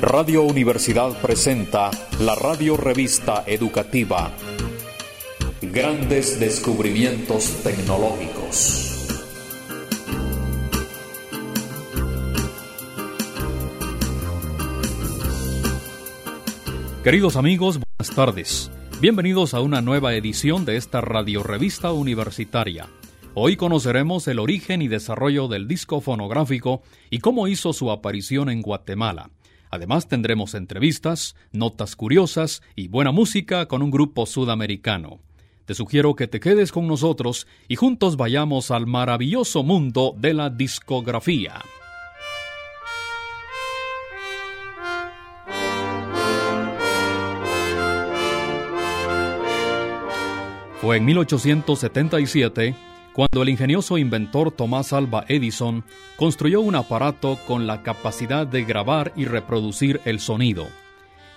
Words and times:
Radio 0.00 0.44
Universidad 0.44 1.20
presenta 1.20 1.90
la 2.20 2.34
radio 2.34 2.78
revista 2.78 3.44
educativa 3.46 4.32
Grandes 5.60 6.40
Descubrimientos 6.40 7.62
Tecnológicos. 7.62 9.10
Queridos 17.04 17.36
amigos, 17.36 17.78
buenas 17.78 18.16
tardes. 18.16 18.70
Bienvenidos 19.02 19.52
a 19.52 19.60
una 19.60 19.82
nueva 19.82 20.14
edición 20.14 20.64
de 20.64 20.78
esta 20.78 21.02
radio 21.02 21.42
revista 21.42 21.92
universitaria. 21.92 22.88
Hoy 23.34 23.56
conoceremos 23.56 24.26
el 24.28 24.38
origen 24.38 24.80
y 24.80 24.88
desarrollo 24.88 25.46
del 25.46 25.68
disco 25.68 26.00
fonográfico 26.00 26.80
y 27.10 27.18
cómo 27.18 27.48
hizo 27.48 27.74
su 27.74 27.90
aparición 27.90 28.48
en 28.48 28.62
Guatemala. 28.62 29.28
Además 29.70 30.08
tendremos 30.08 30.54
entrevistas, 30.54 31.36
notas 31.52 31.94
curiosas 31.94 32.62
y 32.74 32.88
buena 32.88 33.12
música 33.12 33.66
con 33.66 33.82
un 33.82 33.90
grupo 33.90 34.26
sudamericano. 34.26 35.20
Te 35.64 35.74
sugiero 35.74 36.16
que 36.16 36.26
te 36.26 36.40
quedes 36.40 36.72
con 36.72 36.88
nosotros 36.88 37.46
y 37.68 37.76
juntos 37.76 38.16
vayamos 38.16 38.72
al 38.72 38.88
maravilloso 38.88 39.62
mundo 39.62 40.14
de 40.18 40.34
la 40.34 40.50
discografía. 40.50 41.62
Fue 50.80 50.96
en 50.96 51.04
1877 51.04 52.89
cuando 53.12 53.42
el 53.42 53.48
ingenioso 53.48 53.98
inventor 53.98 54.52
Tomás 54.52 54.92
Alba 54.92 55.24
Edison 55.28 55.84
construyó 56.16 56.60
un 56.60 56.76
aparato 56.76 57.38
con 57.46 57.66
la 57.66 57.82
capacidad 57.82 58.46
de 58.46 58.64
grabar 58.64 59.12
y 59.16 59.24
reproducir 59.24 60.00
el 60.04 60.20
sonido. 60.20 60.68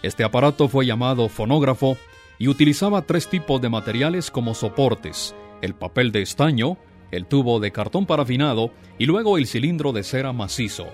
Este 0.04 0.24
aparato 0.24 0.68
fue 0.68 0.86
llamado 0.86 1.30
fonógrafo 1.30 1.98
y 2.38 2.48
utilizaba 2.48 3.02
tres 3.04 3.28
tipos 3.30 3.62
de 3.62 3.70
materiales 3.70 4.30
como 4.30 4.54
soportes, 4.54 5.36
el 5.62 5.74
papel 5.74 6.12
de 6.12 6.22
estaño, 6.22 6.78
el 7.12 7.26
tubo 7.26 7.60
de 7.60 7.72
cartón 7.72 8.06
parafinado 8.06 8.72
y 8.98 9.06
luego 9.06 9.38
el 9.38 9.48
cilindro 9.48 9.94
de 9.94 10.04
cera 10.04 10.34
macizo. 10.34 10.88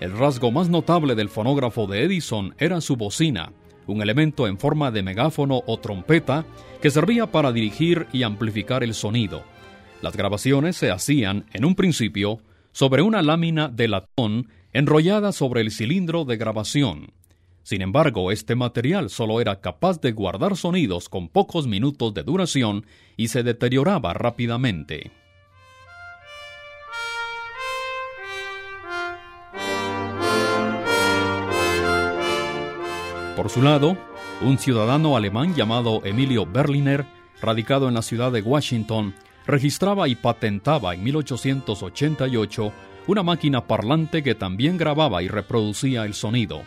El 0.00 0.16
rasgo 0.16 0.50
más 0.50 0.68
notable 0.68 1.14
del 1.14 1.28
fonógrafo 1.28 1.86
de 1.86 2.04
Edison 2.04 2.54
era 2.58 2.80
su 2.80 2.96
bocina, 2.96 3.52
un 3.86 4.02
elemento 4.02 4.46
en 4.46 4.58
forma 4.58 4.90
de 4.90 5.02
megáfono 5.02 5.62
o 5.66 5.78
trompeta 5.78 6.44
que 6.80 6.90
servía 6.90 7.30
para 7.30 7.52
dirigir 7.52 8.06
y 8.12 8.22
amplificar 8.22 8.82
el 8.82 8.94
sonido. 8.94 9.42
Las 10.04 10.18
grabaciones 10.18 10.76
se 10.76 10.90
hacían, 10.90 11.46
en 11.54 11.64
un 11.64 11.74
principio, 11.74 12.40
sobre 12.72 13.00
una 13.00 13.22
lámina 13.22 13.68
de 13.68 13.88
latón 13.88 14.50
enrollada 14.74 15.32
sobre 15.32 15.62
el 15.62 15.70
cilindro 15.70 16.26
de 16.26 16.36
grabación. 16.36 17.14
Sin 17.62 17.80
embargo, 17.80 18.30
este 18.30 18.54
material 18.54 19.08
solo 19.08 19.40
era 19.40 19.62
capaz 19.62 20.02
de 20.02 20.12
guardar 20.12 20.58
sonidos 20.58 21.08
con 21.08 21.30
pocos 21.30 21.66
minutos 21.66 22.12
de 22.12 22.22
duración 22.22 22.84
y 23.16 23.28
se 23.28 23.42
deterioraba 23.42 24.12
rápidamente. 24.12 25.10
Por 33.36 33.48
su 33.48 33.62
lado, 33.62 33.96
un 34.42 34.58
ciudadano 34.58 35.16
alemán 35.16 35.54
llamado 35.54 36.02
Emilio 36.04 36.44
Berliner, 36.44 37.06
radicado 37.40 37.88
en 37.88 37.94
la 37.94 38.02
ciudad 38.02 38.30
de 38.32 38.42
Washington, 38.42 39.14
registraba 39.46 40.08
y 40.08 40.14
patentaba 40.14 40.94
en 40.94 41.04
1888 41.04 42.72
una 43.06 43.22
máquina 43.22 43.66
parlante 43.66 44.22
que 44.22 44.34
también 44.34 44.78
grababa 44.78 45.22
y 45.22 45.28
reproducía 45.28 46.04
el 46.04 46.14
sonido. 46.14 46.62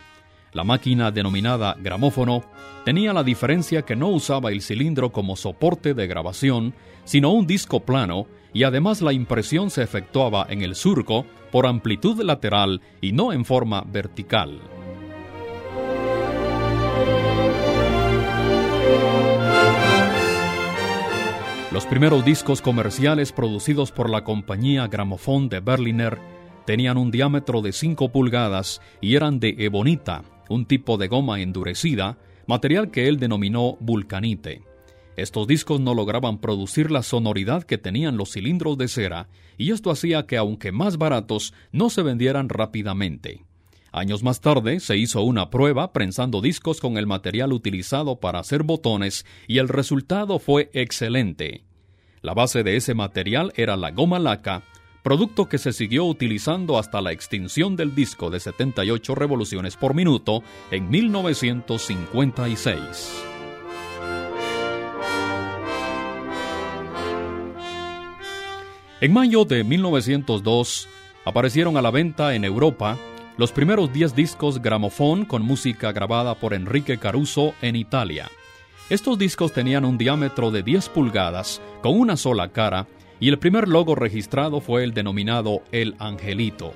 La 0.52 0.64
máquina 0.64 1.10
denominada 1.10 1.76
gramófono 1.78 2.44
tenía 2.84 3.12
la 3.12 3.22
diferencia 3.22 3.82
que 3.82 3.96
no 3.96 4.08
usaba 4.08 4.50
el 4.50 4.62
cilindro 4.62 5.12
como 5.12 5.36
soporte 5.36 5.94
de 5.94 6.06
grabación, 6.06 6.74
sino 7.04 7.30
un 7.32 7.46
disco 7.46 7.80
plano, 7.80 8.26
y 8.54 8.62
además 8.62 9.02
la 9.02 9.12
impresión 9.12 9.70
se 9.70 9.82
efectuaba 9.82 10.46
en 10.48 10.62
el 10.62 10.74
surco 10.74 11.26
por 11.50 11.66
amplitud 11.66 12.22
lateral 12.22 12.80
y 13.00 13.12
no 13.12 13.32
en 13.32 13.44
forma 13.44 13.84
vertical. 13.86 14.77
Los 21.70 21.84
primeros 21.84 22.24
discos 22.24 22.62
comerciales 22.62 23.30
producidos 23.30 23.92
por 23.92 24.08
la 24.08 24.24
compañía 24.24 24.86
Gramophone 24.86 25.50
de 25.50 25.60
Berliner 25.60 26.18
tenían 26.64 26.96
un 26.96 27.10
diámetro 27.10 27.60
de 27.60 27.72
5 27.72 28.10
pulgadas 28.10 28.80
y 29.02 29.16
eran 29.16 29.38
de 29.38 29.54
ebonita, 29.58 30.22
un 30.48 30.64
tipo 30.64 30.96
de 30.96 31.08
goma 31.08 31.42
endurecida, 31.42 32.16
material 32.46 32.90
que 32.90 33.06
él 33.06 33.18
denominó 33.18 33.76
vulcanite. 33.80 34.62
Estos 35.16 35.46
discos 35.46 35.78
no 35.78 35.92
lograban 35.92 36.38
producir 36.38 36.90
la 36.90 37.02
sonoridad 37.02 37.64
que 37.64 37.76
tenían 37.76 38.16
los 38.16 38.32
cilindros 38.32 38.78
de 38.78 38.88
cera, 38.88 39.28
y 39.58 39.72
esto 39.72 39.90
hacía 39.90 40.26
que, 40.26 40.38
aunque 40.38 40.72
más 40.72 40.96
baratos, 40.96 41.52
no 41.70 41.90
se 41.90 42.00
vendieran 42.00 42.48
rápidamente. 42.48 43.44
Años 43.92 44.22
más 44.22 44.40
tarde 44.40 44.80
se 44.80 44.96
hizo 44.98 45.22
una 45.22 45.50
prueba 45.50 45.92
prensando 45.92 46.42
discos 46.42 46.80
con 46.80 46.96
el 46.98 47.06
material 47.06 47.52
utilizado 47.52 48.16
para 48.16 48.38
hacer 48.38 48.62
botones 48.62 49.24
y 49.46 49.58
el 49.58 49.68
resultado 49.68 50.38
fue 50.38 50.70
excelente. 50.74 51.64
La 52.20 52.34
base 52.34 52.62
de 52.62 52.76
ese 52.76 52.92
material 52.94 53.52
era 53.56 53.76
la 53.76 53.90
goma 53.90 54.18
laca, 54.18 54.62
producto 55.02 55.48
que 55.48 55.56
se 55.56 55.72
siguió 55.72 56.04
utilizando 56.04 56.78
hasta 56.78 57.00
la 57.00 57.12
extinción 57.12 57.76
del 57.76 57.94
disco 57.94 58.28
de 58.28 58.40
78 58.40 59.14
revoluciones 59.14 59.76
por 59.76 59.94
minuto 59.94 60.42
en 60.70 60.90
1956. 60.90 63.24
En 69.00 69.12
mayo 69.12 69.44
de 69.44 69.62
1902 69.62 70.88
aparecieron 71.24 71.76
a 71.76 71.82
la 71.82 71.92
venta 71.92 72.34
en 72.34 72.44
Europa 72.44 72.98
los 73.38 73.52
primeros 73.52 73.92
10 73.92 74.16
discos 74.16 74.60
gramofón 74.60 75.24
con 75.24 75.42
música 75.42 75.92
grabada 75.92 76.34
por 76.34 76.54
Enrique 76.54 76.98
Caruso 76.98 77.54
en 77.62 77.76
Italia. 77.76 78.28
Estos 78.90 79.16
discos 79.16 79.52
tenían 79.52 79.84
un 79.84 79.96
diámetro 79.96 80.50
de 80.50 80.64
10 80.64 80.88
pulgadas, 80.88 81.62
con 81.80 81.98
una 81.98 82.16
sola 82.16 82.48
cara, 82.48 82.88
y 83.20 83.28
el 83.28 83.38
primer 83.38 83.68
logo 83.68 83.94
registrado 83.94 84.60
fue 84.60 84.82
el 84.82 84.92
denominado 84.92 85.62
El 85.70 85.94
Angelito. 86.00 86.72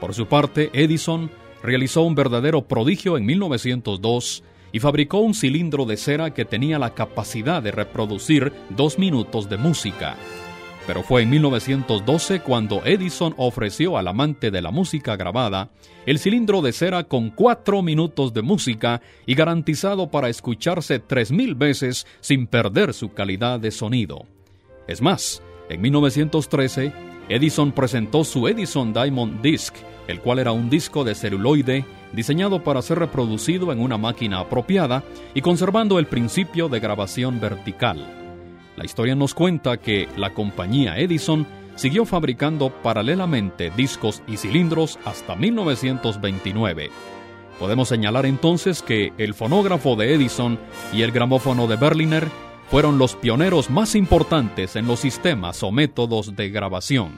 Por 0.00 0.14
su 0.14 0.26
parte, 0.26 0.70
Edison 0.72 1.28
realizó 1.60 2.02
un 2.02 2.14
verdadero 2.14 2.62
prodigio 2.62 3.16
en 3.16 3.26
1902 3.26 4.44
y 4.72 4.78
fabricó 4.78 5.18
un 5.18 5.34
cilindro 5.34 5.86
de 5.86 5.96
cera 5.96 6.32
que 6.32 6.44
tenía 6.44 6.78
la 6.78 6.94
capacidad 6.94 7.60
de 7.62 7.72
reproducir 7.72 8.52
dos 8.68 8.96
minutos 8.96 9.48
de 9.48 9.56
música. 9.56 10.16
Pero 10.86 11.02
fue 11.02 11.22
en 11.22 11.30
1912 11.30 12.40
cuando 12.40 12.84
Edison 12.84 13.34
ofreció 13.36 13.96
al 13.96 14.08
amante 14.08 14.50
de 14.50 14.62
la 14.62 14.70
música 14.70 15.16
grabada 15.16 15.70
el 16.06 16.18
cilindro 16.18 16.62
de 16.62 16.72
cera 16.72 17.04
con 17.04 17.30
cuatro 17.30 17.82
minutos 17.82 18.32
de 18.32 18.42
música 18.42 19.02
y 19.26 19.34
garantizado 19.34 20.10
para 20.10 20.28
escucharse 20.28 20.98
tres 20.98 21.30
mil 21.30 21.54
veces 21.54 22.06
sin 22.20 22.46
perder 22.46 22.94
su 22.94 23.12
calidad 23.12 23.60
de 23.60 23.70
sonido. 23.70 24.26
Es 24.88 25.02
más, 25.02 25.42
en 25.68 25.80
1913, 25.82 26.92
Edison 27.28 27.70
presentó 27.70 28.24
su 28.24 28.48
Edison 28.48 28.92
Diamond 28.92 29.40
Disc, 29.40 29.74
el 30.08 30.20
cual 30.20 30.40
era 30.40 30.50
un 30.50 30.68
disco 30.68 31.04
de 31.04 31.14
celuloide 31.14 31.84
diseñado 32.12 32.64
para 32.64 32.82
ser 32.82 32.98
reproducido 32.98 33.70
en 33.70 33.80
una 33.80 33.96
máquina 33.96 34.40
apropiada 34.40 35.04
y 35.34 35.40
conservando 35.40 36.00
el 36.00 36.06
principio 36.06 36.68
de 36.68 36.80
grabación 36.80 37.38
vertical. 37.38 38.19
La 38.80 38.86
historia 38.86 39.14
nos 39.14 39.34
cuenta 39.34 39.76
que 39.76 40.08
la 40.16 40.32
compañía 40.32 40.96
Edison 40.96 41.46
siguió 41.76 42.06
fabricando 42.06 42.70
paralelamente 42.70 43.70
discos 43.76 44.22
y 44.26 44.38
cilindros 44.38 44.98
hasta 45.04 45.36
1929. 45.36 46.90
Podemos 47.58 47.90
señalar 47.90 48.24
entonces 48.24 48.80
que 48.80 49.12
el 49.18 49.34
fonógrafo 49.34 49.96
de 49.96 50.14
Edison 50.14 50.58
y 50.94 51.02
el 51.02 51.12
gramófono 51.12 51.66
de 51.66 51.76
Berliner 51.76 52.28
fueron 52.70 52.96
los 52.96 53.16
pioneros 53.16 53.68
más 53.68 53.94
importantes 53.94 54.74
en 54.76 54.86
los 54.86 55.00
sistemas 55.00 55.62
o 55.62 55.70
métodos 55.70 56.34
de 56.34 56.48
grabación. 56.48 57.10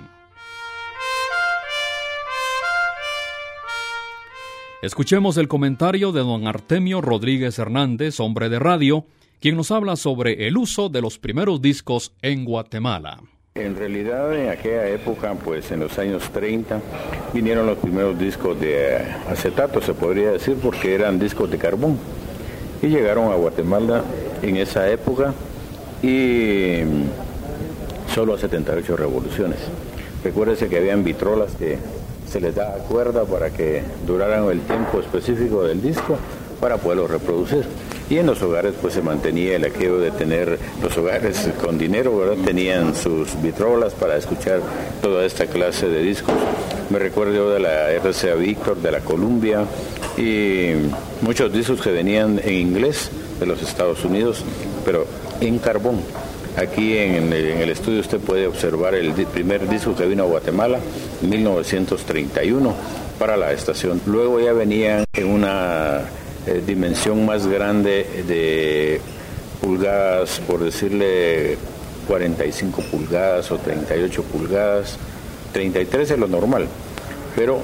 Escuchemos 4.82 5.36
el 5.36 5.46
comentario 5.46 6.10
de 6.10 6.22
don 6.22 6.48
Artemio 6.48 7.00
Rodríguez 7.00 7.56
Hernández, 7.60 8.18
hombre 8.18 8.48
de 8.48 8.58
radio, 8.58 9.06
quien 9.42 9.56
nos 9.56 9.72
habla 9.72 9.96
sobre 9.96 10.46
el 10.46 10.56
uso 10.56 10.88
de 10.88 11.02
los 11.02 11.18
primeros 11.18 11.60
discos 11.60 12.12
en 12.22 12.44
Guatemala. 12.44 13.18
En 13.56 13.74
realidad 13.74 14.32
en 14.38 14.48
aquella 14.48 14.86
época, 14.88 15.34
pues 15.34 15.72
en 15.72 15.80
los 15.80 15.98
años 15.98 16.22
30, 16.32 16.80
vinieron 17.34 17.66
los 17.66 17.76
primeros 17.78 18.16
discos 18.16 18.60
de 18.60 18.98
acetato, 19.28 19.82
se 19.82 19.94
podría 19.94 20.30
decir, 20.30 20.56
porque 20.62 20.94
eran 20.94 21.18
discos 21.18 21.50
de 21.50 21.58
carbón. 21.58 21.98
Y 22.82 22.86
llegaron 22.86 23.32
a 23.32 23.34
Guatemala 23.34 24.04
en 24.42 24.58
esa 24.58 24.88
época 24.88 25.34
y 26.04 26.82
solo 28.14 28.34
a 28.34 28.38
78 28.38 28.96
revoluciones. 28.96 29.58
Recuérdese 30.22 30.68
que 30.68 30.78
habían 30.78 31.02
vitrolas 31.02 31.56
que 31.56 31.78
se 32.28 32.40
les 32.40 32.54
da 32.54 32.74
cuerda 32.88 33.24
para 33.24 33.50
que 33.50 33.82
duraran 34.06 34.44
el 34.44 34.60
tiempo 34.60 35.00
específico 35.00 35.64
del 35.64 35.82
disco 35.82 36.16
para 36.60 36.76
poderlo 36.76 37.08
reproducir. 37.08 37.66
Y 38.12 38.18
en 38.18 38.26
los 38.26 38.42
hogares 38.42 38.74
pues 38.78 38.92
se 38.92 39.00
mantenía 39.00 39.56
el 39.56 39.64
aquello 39.64 39.98
de 39.98 40.10
tener 40.10 40.58
los 40.82 40.94
hogares 40.98 41.48
con 41.64 41.78
dinero, 41.78 42.14
¿verdad? 42.18 42.44
Tenían 42.44 42.94
sus 42.94 43.40
vitrolas 43.40 43.94
para 43.94 44.18
escuchar 44.18 44.60
toda 45.00 45.24
esta 45.24 45.46
clase 45.46 45.88
de 45.88 46.02
discos. 46.02 46.34
Me 46.90 46.98
recuerdo 46.98 47.48
de 47.48 47.60
la 47.60 47.90
RCA 47.90 48.34
Victor, 48.34 48.76
de 48.76 48.92
la 48.92 49.00
Columbia 49.00 49.64
y 50.18 50.72
muchos 51.22 51.50
discos 51.54 51.80
que 51.80 51.90
venían 51.90 52.38
en 52.44 52.52
inglés 52.52 53.10
de 53.40 53.46
los 53.46 53.62
Estados 53.62 54.04
Unidos, 54.04 54.44
pero 54.84 55.06
en 55.40 55.58
carbón. 55.58 56.02
Aquí 56.58 56.98
en 56.98 57.32
el, 57.32 57.70
estudio 57.70 58.00
usted 58.00 58.18
puede 58.20 58.46
observar 58.46 58.94
el 58.94 59.14
primer 59.24 59.66
disco 59.70 59.96
que 59.96 60.04
vino 60.04 60.24
a 60.24 60.26
Guatemala, 60.26 60.80
1931, 61.22 62.74
para 63.18 63.38
la 63.38 63.52
estación. 63.52 64.02
Luego 64.04 64.38
ya 64.38 64.52
venían 64.52 65.06
en 65.14 65.28
una 65.28 66.02
eh, 66.46 66.62
dimensión 66.66 67.24
más 67.24 67.46
grande 67.46 68.24
de 68.26 69.00
pulgadas, 69.60 70.40
por 70.40 70.58
decirle 70.60 71.56
45 72.08 72.82
pulgadas 72.90 73.50
o 73.52 73.58
38 73.58 74.22
pulgadas, 74.24 74.98
33 75.52 76.10
es 76.10 76.18
lo 76.18 76.26
normal, 76.26 76.66
pero 77.36 77.60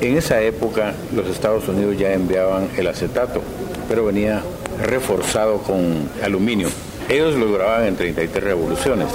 en 0.00 0.16
esa 0.16 0.40
época 0.40 0.94
los 1.14 1.28
Estados 1.28 1.68
Unidos 1.68 1.98
ya 1.98 2.12
enviaban 2.14 2.70
el 2.76 2.86
acetato, 2.86 3.42
pero 3.88 4.06
venía 4.06 4.42
reforzado 4.82 5.58
con 5.58 6.08
aluminio. 6.22 6.68
Ellos 7.08 7.34
lo 7.34 7.52
grababan 7.52 7.86
en 7.86 7.96
33 7.96 8.42
revoluciones. 8.42 9.08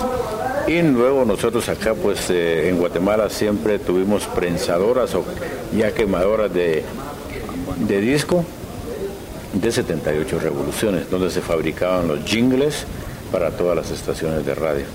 Y 0.68 0.82
luego 0.84 1.26
nosotros 1.26 1.68
acá, 1.70 1.96
pues 1.96 2.30
eh, 2.30 2.70
en 2.70 2.78
Guatemala 2.78 3.30
siempre 3.32 3.80
tuvimos 3.80 4.28
prensadoras 4.28 5.16
o 5.16 5.26
ya 5.76 5.92
quemadoras 5.92 6.54
de, 6.54 6.84
de 7.88 8.02
disco 8.02 8.46
de 9.54 9.72
78 9.72 10.40
revoluciones, 10.40 11.10
donde 11.10 11.30
se 11.30 11.42
fabricaban 11.42 12.08
los 12.08 12.24
jingles 12.24 12.86
para 13.32 13.52
todas 13.52 13.76
las 13.76 13.92
estaciones 13.92 14.46
de 14.46 14.56
radio. 14.56 14.86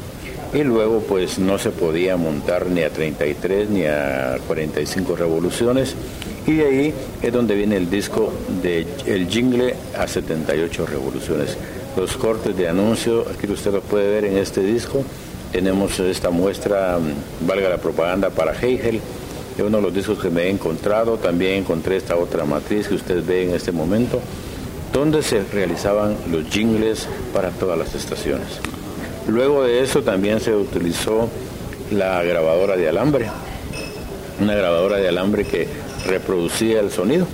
Y 0.52 0.62
luego 0.62 1.00
pues 1.00 1.38
no 1.38 1.58
se 1.58 1.70
podía 1.70 2.16
montar 2.16 2.66
ni 2.66 2.82
a 2.82 2.90
33 2.90 3.70
ni 3.70 3.86
a 3.86 4.38
45 4.46 5.16
revoluciones. 5.16 5.96
Y 6.46 6.52
de 6.54 6.66
ahí 6.66 6.94
es 7.22 7.32
donde 7.32 7.56
viene 7.56 7.76
el 7.76 7.90
disco 7.90 8.32
de 8.62 8.86
el 9.06 9.28
jingle 9.28 9.74
a 9.98 10.06
78 10.06 10.86
revoluciones. 10.86 11.56
Los 11.96 12.16
cortes 12.16 12.56
de 12.56 12.68
anuncio, 12.68 13.24
aquí 13.28 13.50
usted 13.50 13.72
lo 13.72 13.80
puede 13.80 14.08
ver 14.08 14.24
en 14.26 14.36
este 14.36 14.62
disco. 14.62 15.02
Tenemos 15.50 15.98
esta 16.00 16.30
muestra, 16.30 16.98
mm, 16.98 17.46
valga 17.46 17.68
la 17.68 17.78
propaganda, 17.78 18.30
para 18.30 18.52
Heigel. 18.52 19.00
Es 19.56 19.62
uno 19.62 19.78
de 19.78 19.82
los 19.82 19.94
discos 19.94 20.18
que 20.18 20.30
me 20.30 20.44
he 20.44 20.50
encontrado. 20.50 21.16
También 21.16 21.54
encontré 21.54 21.96
esta 21.96 22.16
otra 22.16 22.44
matriz 22.44 22.88
que 22.88 22.94
usted 22.94 23.24
ve 23.24 23.44
en 23.44 23.54
este 23.54 23.72
momento 23.72 24.20
donde 24.94 25.24
se 25.24 25.42
realizaban 25.42 26.16
los 26.30 26.48
jingles 26.48 27.08
para 27.32 27.50
todas 27.50 27.76
las 27.76 27.94
estaciones. 27.96 28.60
Luego 29.26 29.64
de 29.64 29.82
eso 29.82 30.02
también 30.02 30.38
se 30.38 30.54
utilizó 30.54 31.28
la 31.90 32.22
grabadora 32.22 32.76
de 32.76 32.88
alambre, 32.88 33.28
una 34.40 34.54
grabadora 34.54 34.98
de 34.98 35.08
alambre 35.08 35.44
que 35.44 35.66
reproducía 36.06 36.80
el 36.80 36.92
sonido 36.92 37.26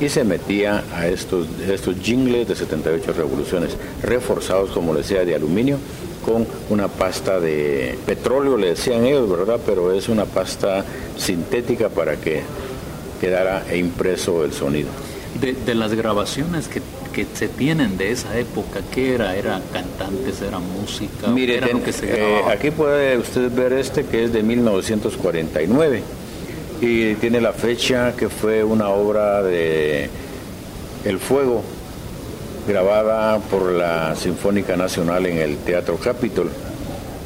y 0.00 0.08
se 0.08 0.24
metía 0.24 0.84
a 0.94 1.06
estos, 1.06 1.46
estos 1.68 1.96
jingles 1.96 2.48
de 2.48 2.56
78 2.56 3.12
revoluciones, 3.12 3.76
reforzados, 4.02 4.70
como 4.70 4.94
decía, 4.94 5.24
de 5.24 5.34
aluminio, 5.34 5.78
con 6.26 6.46
una 6.68 6.88
pasta 6.88 7.40
de 7.40 7.96
petróleo, 8.04 8.58
le 8.58 8.70
decían 8.70 9.06
ellos, 9.06 9.30
¿verdad? 9.30 9.60
Pero 9.64 9.92
es 9.92 10.08
una 10.08 10.24
pasta 10.24 10.84
sintética 11.16 11.88
para 11.88 12.16
que 12.16 12.42
quedara 13.20 13.64
impreso 13.74 14.44
el 14.44 14.52
sonido 14.52 14.90
de, 15.40 15.74
las 15.74 15.94
grabaciones 15.94 16.68
que, 16.68 16.82
se 17.34 17.48
tienen 17.48 17.96
de 17.96 18.12
esa 18.12 18.38
época, 18.38 18.80
¿qué 18.92 19.14
era? 19.14 19.34
¿Eran 19.34 19.62
cantantes? 19.72 20.42
¿Era 20.42 20.58
música? 20.58 21.28
Mire, 21.28 21.60
que 21.82 21.90
se 21.90 22.12
eh, 22.12 22.42
aquí 22.46 22.70
puede 22.70 23.16
usted 23.16 23.50
ver 23.52 23.72
este 23.72 24.04
que 24.04 24.24
es 24.24 24.34
de 24.34 24.42
1949 24.42 26.02
y 26.82 27.14
tiene 27.14 27.40
la 27.40 27.54
fecha 27.54 28.14
que 28.14 28.28
fue 28.28 28.64
una 28.64 28.90
obra 28.90 29.42
de 29.42 30.10
El 31.06 31.18
Fuego 31.18 31.62
grabada 32.66 33.38
por 33.38 33.72
la 33.72 34.14
Sinfónica 34.16 34.76
Nacional 34.76 35.26
en 35.26 35.38
el 35.38 35.56
Teatro 35.58 35.96
Capitol 35.96 36.50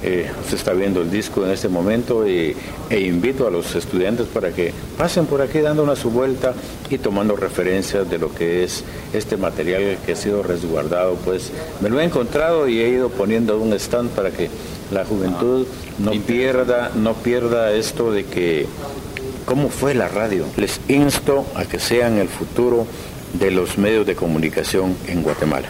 eh, 0.03 0.31
usted 0.41 0.57
está 0.57 0.73
viendo 0.73 1.03
el 1.03 1.11
disco 1.11 1.45
en 1.45 1.51
este 1.51 1.69
momento 1.69 2.27
y, 2.27 2.57
e 2.89 3.01
invito 3.01 3.47
a 3.47 3.51
los 3.51 3.75
estudiantes 3.75 4.27
para 4.29 4.51
que 4.51 4.73
pasen 4.97 5.27
por 5.27 5.43
aquí 5.43 5.59
dando 5.59 5.83
una 5.83 5.95
su 5.95 6.11
vuelta 6.11 6.55
y 6.89 6.97
tomando 6.97 7.37
referencias 7.37 8.09
de 8.09 8.19
lo 8.19 8.35
que 8.35 8.65
es 8.65 8.83
este 9.13 9.37
material 9.37 9.99
que 10.07 10.13
ha 10.13 10.17
sido 10.17 10.43
resguardado. 10.43 11.17
Pues 11.17 11.53
me 11.83 11.91
lo 11.91 12.01
he 12.01 12.05
encontrado 12.05 12.67
y 12.67 12.81
he 12.81 12.89
ido 12.89 13.11
poniendo 13.11 13.59
un 13.59 13.75
stand 13.75 14.11
para 14.11 14.31
que 14.31 14.49
la 14.91 15.05
juventud 15.05 15.67
ah, 15.69 15.93
no 15.99 16.13
pierda, 16.13 16.93
no 16.95 17.13
pierda 17.13 17.73
esto 17.73 18.11
de 18.11 18.25
que 18.25 18.67
cómo 19.45 19.69
fue 19.69 19.95
la 19.95 20.09
radio. 20.09 20.47
Les 20.57 20.81
insto 20.89 21.45
a 21.55 21.67
que 21.67 21.79
sean 21.79 22.17
el 22.17 22.29
futuro 22.29 22.87
de 23.35 23.51
los 23.51 23.79
medios 23.79 24.07
de 24.07 24.15
comunicación 24.15 24.97
en 25.07 25.23
Guatemala. 25.23 25.69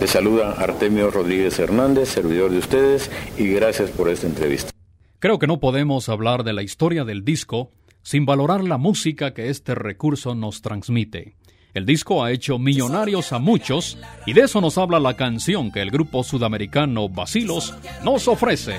Les 0.00 0.10
saluda 0.10 0.52
Artemio 0.52 1.10
Rodríguez 1.10 1.58
Hernández, 1.58 2.08
servidor 2.08 2.50
de 2.50 2.58
ustedes, 2.58 3.10
y 3.38 3.48
gracias 3.48 3.90
por 3.90 4.08
esta 4.08 4.26
entrevista. 4.26 4.70
Creo 5.18 5.38
que 5.38 5.46
no 5.46 5.60
podemos 5.60 6.08
hablar 6.08 6.44
de 6.44 6.52
la 6.52 6.62
historia 6.62 7.04
del 7.04 7.24
disco 7.24 7.70
sin 8.02 8.26
valorar 8.26 8.62
la 8.62 8.76
música 8.76 9.32
que 9.32 9.48
este 9.48 9.74
recurso 9.74 10.34
nos 10.34 10.60
transmite. 10.60 11.36
El 11.72 11.86
disco 11.86 12.22
ha 12.22 12.30
hecho 12.30 12.58
millonarios 12.58 13.32
a 13.32 13.38
muchos 13.38 13.98
y 14.26 14.32
de 14.32 14.42
eso 14.42 14.60
nos 14.60 14.78
habla 14.78 15.00
la 15.00 15.14
canción 15.14 15.72
que 15.72 15.82
el 15.82 15.90
grupo 15.90 16.22
sudamericano 16.22 17.08
Basilos 17.08 17.74
nos 18.04 18.28
ofrece. 18.28 18.76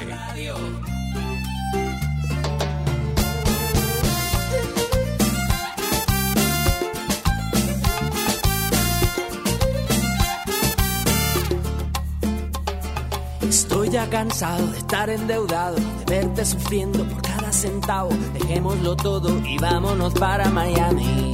Cansado 14.11 14.67
de 14.67 14.77
estar 14.77 15.09
endeudado, 15.09 15.75
de 15.75 16.05
verte 16.07 16.45
sufriendo 16.45 17.03
por 17.05 17.21
cada 17.21 17.51
centavo. 17.51 18.09
Dejémoslo 18.33 18.95
todo 18.95 19.37
y 19.45 19.57
vámonos 19.57 20.13
para 20.13 20.49
Miami. 20.49 21.31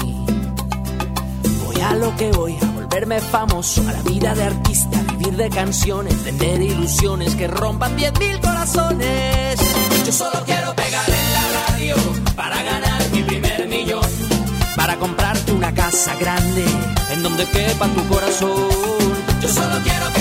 Voy 1.66 1.82
a 1.82 1.94
lo 1.96 2.16
que 2.16 2.32
voy, 2.32 2.58
a 2.60 2.66
volverme 2.72 3.20
famoso, 3.20 3.82
a 3.88 3.92
la 3.92 4.02
vida 4.02 4.34
de 4.34 4.46
artista, 4.46 5.00
vivir 5.12 5.36
de 5.38 5.50
canciones, 5.50 6.24
tener 6.24 6.62
ilusiones 6.62 7.36
que 7.36 7.48
rompan 7.48 7.96
10.000 7.98 8.40
corazones. 8.40 9.60
Yo 10.06 10.12
solo 10.12 10.42
quiero 10.46 10.74
pegar 10.74 11.10
en 11.10 11.34
la 11.34 11.68
radio 11.68 11.96
para 12.36 12.64
ganar 12.64 13.10
mi 13.12 13.22
primer 13.24 13.68
millón. 13.68 14.06
Para 14.76 14.98
comprarte 14.98 15.52
una 15.52 15.74
casa 15.74 16.16
grande 16.16 16.66
en 17.12 17.22
donde 17.22 17.46
quepa 17.46 17.88
tu 17.90 18.08
corazón. 18.08 18.70
Yo 19.42 19.50
solo 19.50 19.76
quiero 19.84 20.21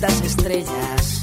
tantas 0.00 0.22
estrellas. 0.22 1.22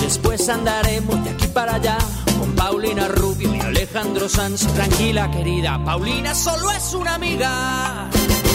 Después 0.00 0.48
andaremos 0.48 1.22
de 1.24 1.30
aquí 1.30 1.46
para 1.48 1.74
allá 1.74 1.98
con 2.38 2.52
Paulina 2.52 3.08
Rubio 3.08 3.54
y 3.54 3.60
Alejandro 3.60 4.28
Sanz. 4.28 4.66
Tranquila, 4.74 5.30
querida, 5.30 5.82
Paulina 5.84 6.34
solo 6.34 6.70
es 6.70 6.94
una 6.94 7.14
amiga. 7.14 8.08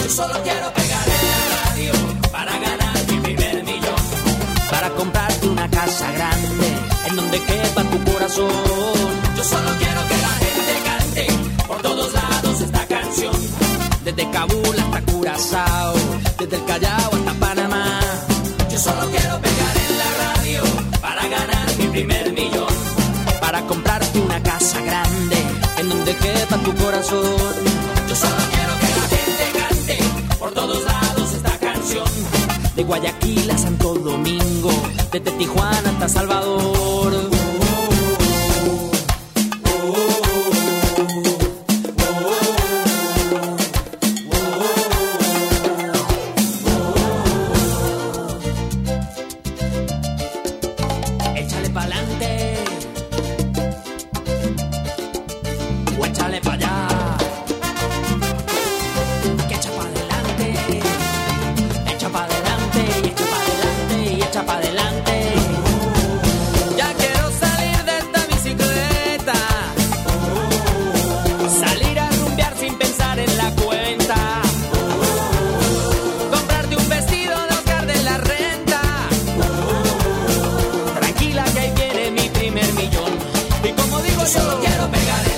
Yo 0.04 0.10
solo 0.10 0.34
quiero 0.42 0.72
pegar 0.72 1.06
en 1.08 1.28
la 1.28 1.70
radio 1.70 1.92
para 2.32 2.52
ganar 2.58 2.96
mi 3.10 3.18
primer 3.20 3.64
millón. 3.64 4.02
Para 4.70 4.90
comprarte 4.90 5.48
una 5.48 5.70
casa 5.70 6.10
grande 6.12 6.68
en 7.08 7.16
donde 7.16 7.40
quepa 7.40 7.82
tu 7.84 8.12
corazón. 8.12 8.50
Yo 9.36 9.44
solo 9.44 9.70
quiero 9.78 10.00
que 10.08 10.16
la 10.26 10.32
gente 10.44 10.74
cante 10.84 11.66
por 11.66 11.82
todos 11.82 12.12
lados 12.14 12.28
desde 14.08 14.30
Kabul 14.30 14.78
hasta 14.78 15.02
Curazao, 15.02 15.94
desde 16.38 16.56
el 16.56 16.64
Callao 16.64 17.10
hasta 17.12 17.27
una 24.20 24.42
casa 24.42 24.80
grande 24.80 25.36
en 25.78 25.88
donde 25.88 26.14
quepa 26.16 26.56
tu 26.58 26.74
corazón. 26.74 27.54
Yo 28.08 28.16
solo 28.16 28.36
quiero 28.50 28.72
que 28.80 28.88
la 28.96 29.06
gente 29.16 29.44
cante 29.58 30.36
por 30.38 30.52
todos 30.52 30.84
lados 30.84 31.32
esta 31.32 31.58
canción. 31.58 32.06
De 32.74 32.84
Guayaquil 32.84 33.50
a 33.50 33.58
Santo 33.58 33.94
Domingo, 33.94 34.70
desde 35.12 35.30
Tijuana 35.32 35.90
hasta 35.90 36.08
Salvador. 36.08 37.37
Como 83.90 84.02
digo, 84.02 84.22
yo 84.22 84.44
lo 84.44 84.60
quiero 84.60 84.90
pegar 84.90 85.37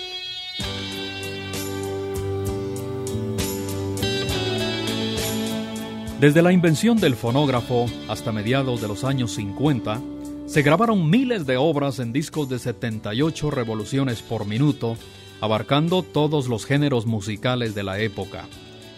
Desde 6.21 6.43
la 6.43 6.53
invención 6.53 6.97
del 6.97 7.15
fonógrafo 7.15 7.87
hasta 8.07 8.31
mediados 8.31 8.79
de 8.79 8.87
los 8.87 9.03
años 9.03 9.31
50, 9.31 9.99
se 10.45 10.61
grabaron 10.61 11.09
miles 11.09 11.47
de 11.47 11.57
obras 11.57 11.97
en 11.97 12.13
discos 12.13 12.47
de 12.47 12.59
78 12.59 13.49
revoluciones 13.49 14.21
por 14.21 14.45
minuto, 14.45 14.97
abarcando 15.39 16.03
todos 16.03 16.47
los 16.47 16.67
géneros 16.67 17.07
musicales 17.07 17.73
de 17.73 17.81
la 17.81 17.99
época. 17.99 18.45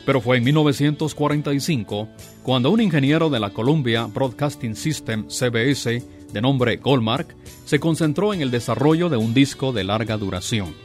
Pero 0.06 0.20
fue 0.20 0.36
en 0.36 0.44
1945 0.44 2.10
cuando 2.44 2.72
un 2.72 2.82
ingeniero 2.82 3.30
de 3.30 3.40
la 3.40 3.52
Columbia 3.52 4.06
Broadcasting 4.06 4.76
System 4.76 5.30
CBS 5.30 6.04
de 6.34 6.42
nombre 6.42 6.76
Goldmark 6.76 7.38
se 7.64 7.80
concentró 7.80 8.34
en 8.34 8.42
el 8.42 8.52
desarrollo 8.52 9.08
de 9.08 9.16
un 9.16 9.34
disco 9.34 9.72
de 9.72 9.86
larga 9.86 10.18
duración. 10.18 10.76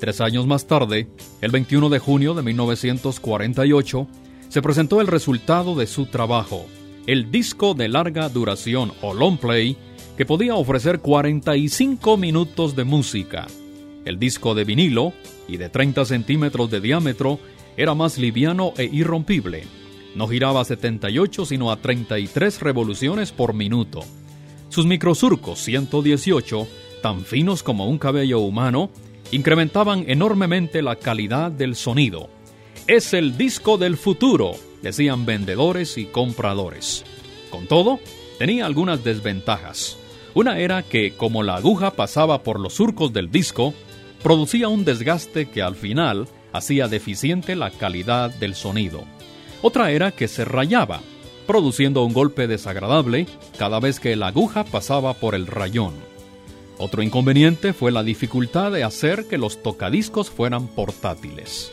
Tres 0.00 0.20
años 0.20 0.48
más 0.48 0.66
tarde, 0.66 1.06
el 1.40 1.52
21 1.52 1.90
de 1.90 2.00
junio 2.00 2.34
de 2.34 2.42
1948, 2.42 4.08
se 4.50 4.60
presentó 4.60 5.00
el 5.00 5.06
resultado 5.06 5.76
de 5.76 5.86
su 5.86 6.06
trabajo, 6.06 6.66
el 7.06 7.30
disco 7.30 7.72
de 7.74 7.88
larga 7.88 8.28
duración 8.28 8.92
o 9.00 9.14
long 9.14 9.38
play, 9.38 9.76
que 10.16 10.26
podía 10.26 10.56
ofrecer 10.56 10.98
45 10.98 12.16
minutos 12.16 12.74
de 12.74 12.82
música. 12.84 13.46
El 14.04 14.18
disco 14.18 14.54
de 14.56 14.64
vinilo 14.64 15.12
y 15.46 15.56
de 15.56 15.68
30 15.68 16.04
centímetros 16.04 16.68
de 16.68 16.80
diámetro 16.80 17.38
era 17.76 17.94
más 17.94 18.18
liviano 18.18 18.72
e 18.76 18.84
irrompible. 18.84 19.62
No 20.16 20.26
giraba 20.26 20.62
a 20.62 20.64
78 20.64 21.46
sino 21.46 21.70
a 21.70 21.76
33 21.76 22.60
revoluciones 22.60 23.30
por 23.30 23.54
minuto. 23.54 24.00
Sus 24.68 24.84
microsurcos 24.84 25.60
118, 25.60 26.66
tan 27.02 27.24
finos 27.24 27.62
como 27.62 27.86
un 27.86 27.98
cabello 27.98 28.40
humano, 28.40 28.90
incrementaban 29.30 30.04
enormemente 30.08 30.82
la 30.82 30.96
calidad 30.96 31.52
del 31.52 31.76
sonido. 31.76 32.39
Es 32.86 33.14
el 33.14 33.36
disco 33.36 33.78
del 33.78 33.96
futuro, 33.96 34.52
decían 34.82 35.26
vendedores 35.26 35.98
y 35.98 36.06
compradores. 36.06 37.04
Con 37.50 37.66
todo, 37.66 38.00
tenía 38.38 38.66
algunas 38.66 39.04
desventajas. 39.04 39.96
Una 40.34 40.58
era 40.58 40.82
que, 40.82 41.14
como 41.14 41.42
la 41.42 41.56
aguja 41.56 41.92
pasaba 41.92 42.42
por 42.42 42.60
los 42.60 42.74
surcos 42.74 43.12
del 43.12 43.30
disco, 43.30 43.74
producía 44.22 44.68
un 44.68 44.84
desgaste 44.84 45.48
que 45.50 45.62
al 45.62 45.74
final 45.74 46.28
hacía 46.52 46.88
deficiente 46.88 47.56
la 47.56 47.70
calidad 47.70 48.30
del 48.30 48.54
sonido. 48.54 49.04
Otra 49.62 49.90
era 49.90 50.12
que 50.12 50.28
se 50.28 50.44
rayaba, 50.44 51.00
produciendo 51.46 52.04
un 52.04 52.12
golpe 52.12 52.46
desagradable 52.46 53.26
cada 53.58 53.80
vez 53.80 54.00
que 54.00 54.16
la 54.16 54.28
aguja 54.28 54.64
pasaba 54.64 55.14
por 55.14 55.34
el 55.34 55.46
rayón. 55.46 55.94
Otro 56.78 57.02
inconveniente 57.02 57.72
fue 57.72 57.92
la 57.92 58.02
dificultad 58.02 58.72
de 58.72 58.84
hacer 58.84 59.26
que 59.26 59.36
los 59.36 59.62
tocadiscos 59.62 60.30
fueran 60.30 60.66
portátiles. 60.68 61.72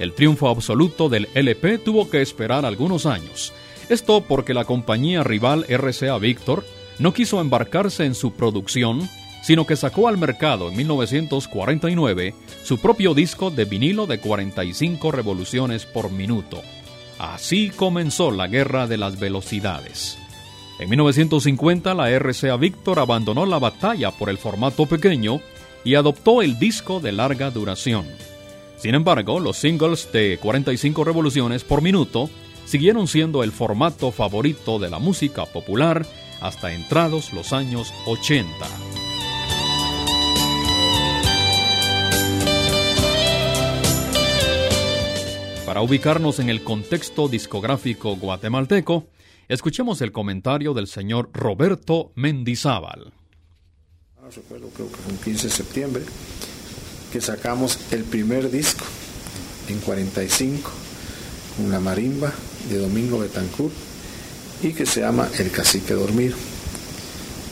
El 0.00 0.14
triunfo 0.14 0.48
absoluto 0.48 1.08
del 1.08 1.28
LP 1.34 1.78
tuvo 1.78 2.10
que 2.10 2.22
esperar 2.22 2.66
algunos 2.66 3.06
años. 3.06 3.52
Esto 3.88 4.22
porque 4.22 4.54
la 4.54 4.64
compañía 4.64 5.22
rival 5.22 5.64
RCA 5.68 6.18
Victor 6.18 6.64
no 6.98 7.12
quiso 7.12 7.40
embarcarse 7.40 8.04
en 8.04 8.16
su 8.16 8.32
producción 8.32 9.08
sino 9.42 9.66
que 9.66 9.76
sacó 9.76 10.08
al 10.08 10.18
mercado 10.18 10.68
en 10.68 10.76
1949 10.76 12.34
su 12.62 12.78
propio 12.78 13.14
disco 13.14 13.50
de 13.50 13.64
vinilo 13.64 14.06
de 14.06 14.20
45 14.20 15.12
revoluciones 15.12 15.86
por 15.86 16.10
minuto. 16.10 16.62
Así 17.18 17.70
comenzó 17.70 18.30
la 18.30 18.48
guerra 18.48 18.86
de 18.86 18.96
las 18.96 19.18
velocidades. 19.18 20.18
En 20.78 20.88
1950 20.88 21.94
la 21.94 22.10
RCA 22.10 22.56
Victor 22.56 22.98
abandonó 22.98 23.44
la 23.46 23.58
batalla 23.58 24.10
por 24.10 24.30
el 24.30 24.38
formato 24.38 24.86
pequeño 24.86 25.40
y 25.84 25.94
adoptó 25.94 26.42
el 26.42 26.58
disco 26.58 27.00
de 27.00 27.12
larga 27.12 27.50
duración. 27.50 28.06
Sin 28.80 28.94
embargo, 28.94 29.40
los 29.40 29.58
singles 29.58 30.10
de 30.10 30.38
45 30.40 31.04
revoluciones 31.04 31.64
por 31.64 31.82
minuto 31.82 32.30
siguieron 32.64 33.08
siendo 33.08 33.44
el 33.44 33.52
formato 33.52 34.10
favorito 34.10 34.78
de 34.78 34.88
la 34.88 34.98
música 34.98 35.44
popular 35.44 36.06
hasta 36.40 36.72
entrados 36.72 37.34
los 37.34 37.52
años 37.52 37.92
80. 38.06 38.48
Para 45.66 45.82
ubicarnos 45.82 46.38
en 46.40 46.48
el 46.48 46.64
contexto 46.64 47.28
discográfico 47.28 48.16
guatemalteco, 48.16 49.08
escuchemos 49.48 50.00
el 50.00 50.10
comentario 50.10 50.72
del 50.72 50.86
señor 50.86 51.28
Roberto 51.34 52.12
Mendizábal. 52.14 53.12
Recuerdo, 54.34 54.68
creo 54.70 54.88
que 54.90 55.10
un 55.10 55.18
15 55.18 55.48
de 55.48 55.52
septiembre, 55.52 56.02
que 57.12 57.20
sacamos 57.20 57.78
el 57.90 58.04
primer 58.04 58.50
disco 58.50 58.84
en 59.68 59.78
45 59.80 60.70
con 61.56 61.70
la 61.70 61.80
marimba 61.80 62.32
de 62.68 62.78
Domingo 62.78 63.18
Betancourt 63.18 63.72
y 64.62 64.72
que 64.72 64.86
se 64.86 65.00
llama 65.00 65.28
El 65.38 65.50
Cacique 65.50 65.94
Dormir. 65.94 66.34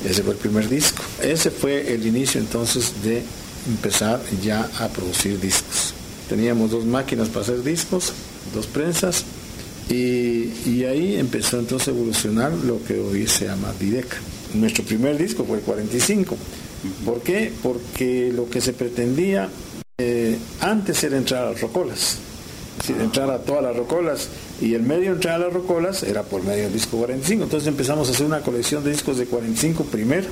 Ese 0.09 0.23
fue 0.23 0.33
el 0.33 0.39
primer 0.39 0.69
disco. 0.69 1.03
Ese 1.23 1.51
fue 1.51 1.93
el 1.93 2.07
inicio 2.07 2.41
entonces 2.41 3.03
de 3.03 3.23
empezar 3.67 4.21
ya 4.43 4.69
a 4.79 4.89
producir 4.89 5.41
discos. 5.41 5.95
Teníamos 6.29 6.71
dos 6.71 6.85
máquinas 6.85 7.29
para 7.29 7.41
hacer 7.41 7.63
discos, 7.63 8.13
dos 8.55 8.67
prensas, 8.67 9.25
y, 9.91 10.85
ahí 10.85 11.17
empezó 11.17 11.59
entonces 11.59 11.89
a 11.89 11.91
evolucionar 11.93 12.53
lo 12.53 12.83
que 12.85 12.99
hoy 12.99 13.27
se 13.27 13.47
llama 13.47 13.73
Dideca. 13.81 14.19
Nuestro 14.55 14.85
primer 14.85 15.17
disco 15.17 15.45
fue 15.45 15.59
el 15.59 15.63
45. 15.63 16.37
¿Por 17.05 17.21
qué? 17.23 17.53
Porque 17.63 18.33
lo 18.35 18.49
que 18.49 18.61
se 18.61 18.73
pretendía 18.73 19.49
Eh, 20.01 20.39
antes 20.61 21.03
era 21.03 21.17
entrar 21.17 21.43
a 21.43 21.51
las 21.51 21.61
rocolas, 21.61 22.19
es 22.85 22.91
entrar 22.91 23.29
a 23.31 23.41
todas 23.41 23.65
las 23.65 23.75
rocolas 23.75 24.29
y 24.61 24.75
el 24.75 24.83
medio 24.83 25.11
entrar 25.11 25.35
a 25.35 25.47
las 25.47 25.53
rocolas 25.53 26.05
era 26.05 26.23
por 26.23 26.45
medio 26.45 26.63
del 26.63 26.73
disco 26.73 26.99
45. 26.99 27.43
Entonces 27.43 27.67
empezamos 27.67 28.09
a 28.09 28.13
hacer 28.13 28.25
una 28.25 28.39
colección 28.43 28.85
de 28.85 28.93
discos 28.93 29.19
de 29.19 29.27
45 29.27 29.83
primero, 29.87 30.29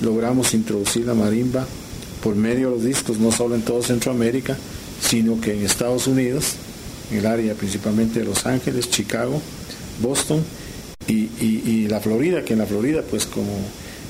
logramos 0.00 0.54
introducir 0.54 1.06
la 1.06 1.14
marimba 1.14 1.66
por 2.22 2.36
medio 2.36 2.70
de 2.70 2.76
los 2.76 2.84
discos, 2.84 3.18
no 3.18 3.32
solo 3.32 3.54
en 3.54 3.62
todo 3.62 3.82
Centroamérica, 3.82 4.56
sino 5.00 5.40
que 5.40 5.54
en 5.54 5.64
Estados 5.64 6.06
Unidos, 6.06 6.54
el 7.12 7.26
área 7.26 7.54
principalmente 7.54 8.20
de 8.20 8.24
Los 8.24 8.46
Ángeles, 8.46 8.90
Chicago, 8.90 9.40
Boston 10.00 10.42
y 11.06 11.86
la 11.88 12.00
Florida, 12.00 12.44
que 12.44 12.54
en 12.54 12.60
la 12.60 12.66
Florida, 12.66 13.02
pues 13.08 13.26
como 13.26 13.52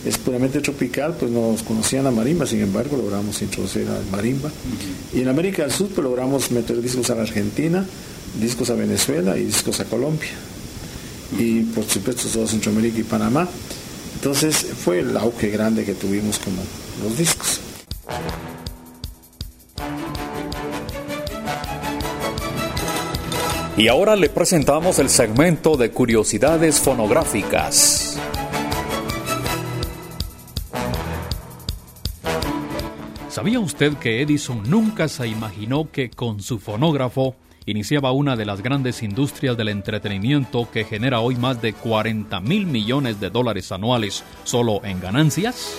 es 0.04 0.18
puramente 0.18 0.60
tropical, 0.60 1.16
pues 1.18 1.30
nos 1.30 1.62
conocían 1.62 2.04
la 2.04 2.10
marimba, 2.10 2.46
sin 2.46 2.60
embargo 2.60 2.96
logramos 2.96 3.40
introducir 3.40 3.86
la 3.86 3.98
marimba. 4.10 4.50
Y 5.12 5.20
en 5.20 5.28
América 5.28 5.62
del 5.62 5.72
Sur 5.72 5.88
pues 5.88 6.04
logramos 6.04 6.50
meter 6.50 6.80
discos 6.82 7.10
a 7.10 7.14
la 7.14 7.22
Argentina, 7.22 7.86
discos 8.40 8.70
a 8.70 8.74
Venezuela 8.74 9.36
y 9.38 9.44
discos 9.44 9.80
a 9.80 9.84
Colombia. 9.84 10.30
Y 11.38 11.62
por 11.62 11.84
supuesto 11.84 12.28
todo 12.28 12.46
Centroamérica 12.46 12.98
y 12.98 13.04
Panamá. 13.04 13.48
Entonces 14.16 14.54
fue 14.56 15.00
el 15.00 15.16
auge 15.16 15.48
grande 15.48 15.84
que 15.84 15.94
tuvimos 15.94 16.38
como 16.38 16.62
los 17.02 17.18
discos. 17.18 17.60
Y 23.76 23.88
ahora 23.88 24.14
le 24.14 24.28
presentamos 24.28 25.00
el 25.00 25.10
segmento 25.10 25.76
de 25.76 25.90
curiosidades 25.90 26.78
fonográficas. 26.78 28.03
¿Sabía 33.34 33.58
usted 33.58 33.94
que 33.94 34.22
Edison 34.22 34.62
nunca 34.70 35.08
se 35.08 35.26
imaginó 35.26 35.90
que 35.90 36.08
con 36.08 36.40
su 36.40 36.60
fonógrafo 36.60 37.34
iniciaba 37.66 38.12
una 38.12 38.36
de 38.36 38.44
las 38.44 38.62
grandes 38.62 39.02
industrias 39.02 39.56
del 39.56 39.70
entretenimiento 39.70 40.70
que 40.70 40.84
genera 40.84 41.18
hoy 41.18 41.34
más 41.34 41.60
de 41.60 41.72
40 41.72 42.38
mil 42.38 42.64
millones 42.64 43.18
de 43.18 43.30
dólares 43.30 43.72
anuales 43.72 44.22
solo 44.44 44.84
en 44.84 45.00
ganancias? 45.00 45.76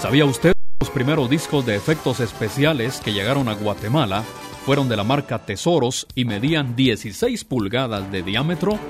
¿Sabía 0.00 0.24
usted 0.24 0.50
que 0.50 0.84
los 0.84 0.90
primeros 0.90 1.30
discos 1.30 1.64
de 1.64 1.76
efectos 1.76 2.18
especiales 2.18 3.00
que 3.00 3.12
llegaron 3.12 3.48
a 3.48 3.54
Guatemala 3.54 4.24
fueron 4.64 4.88
de 4.88 4.96
la 4.96 5.04
marca 5.04 5.38
Tesoros 5.46 6.08
y 6.16 6.24
medían 6.24 6.74
16 6.74 7.44
pulgadas 7.44 8.10
de 8.10 8.24
diámetro? 8.24 8.80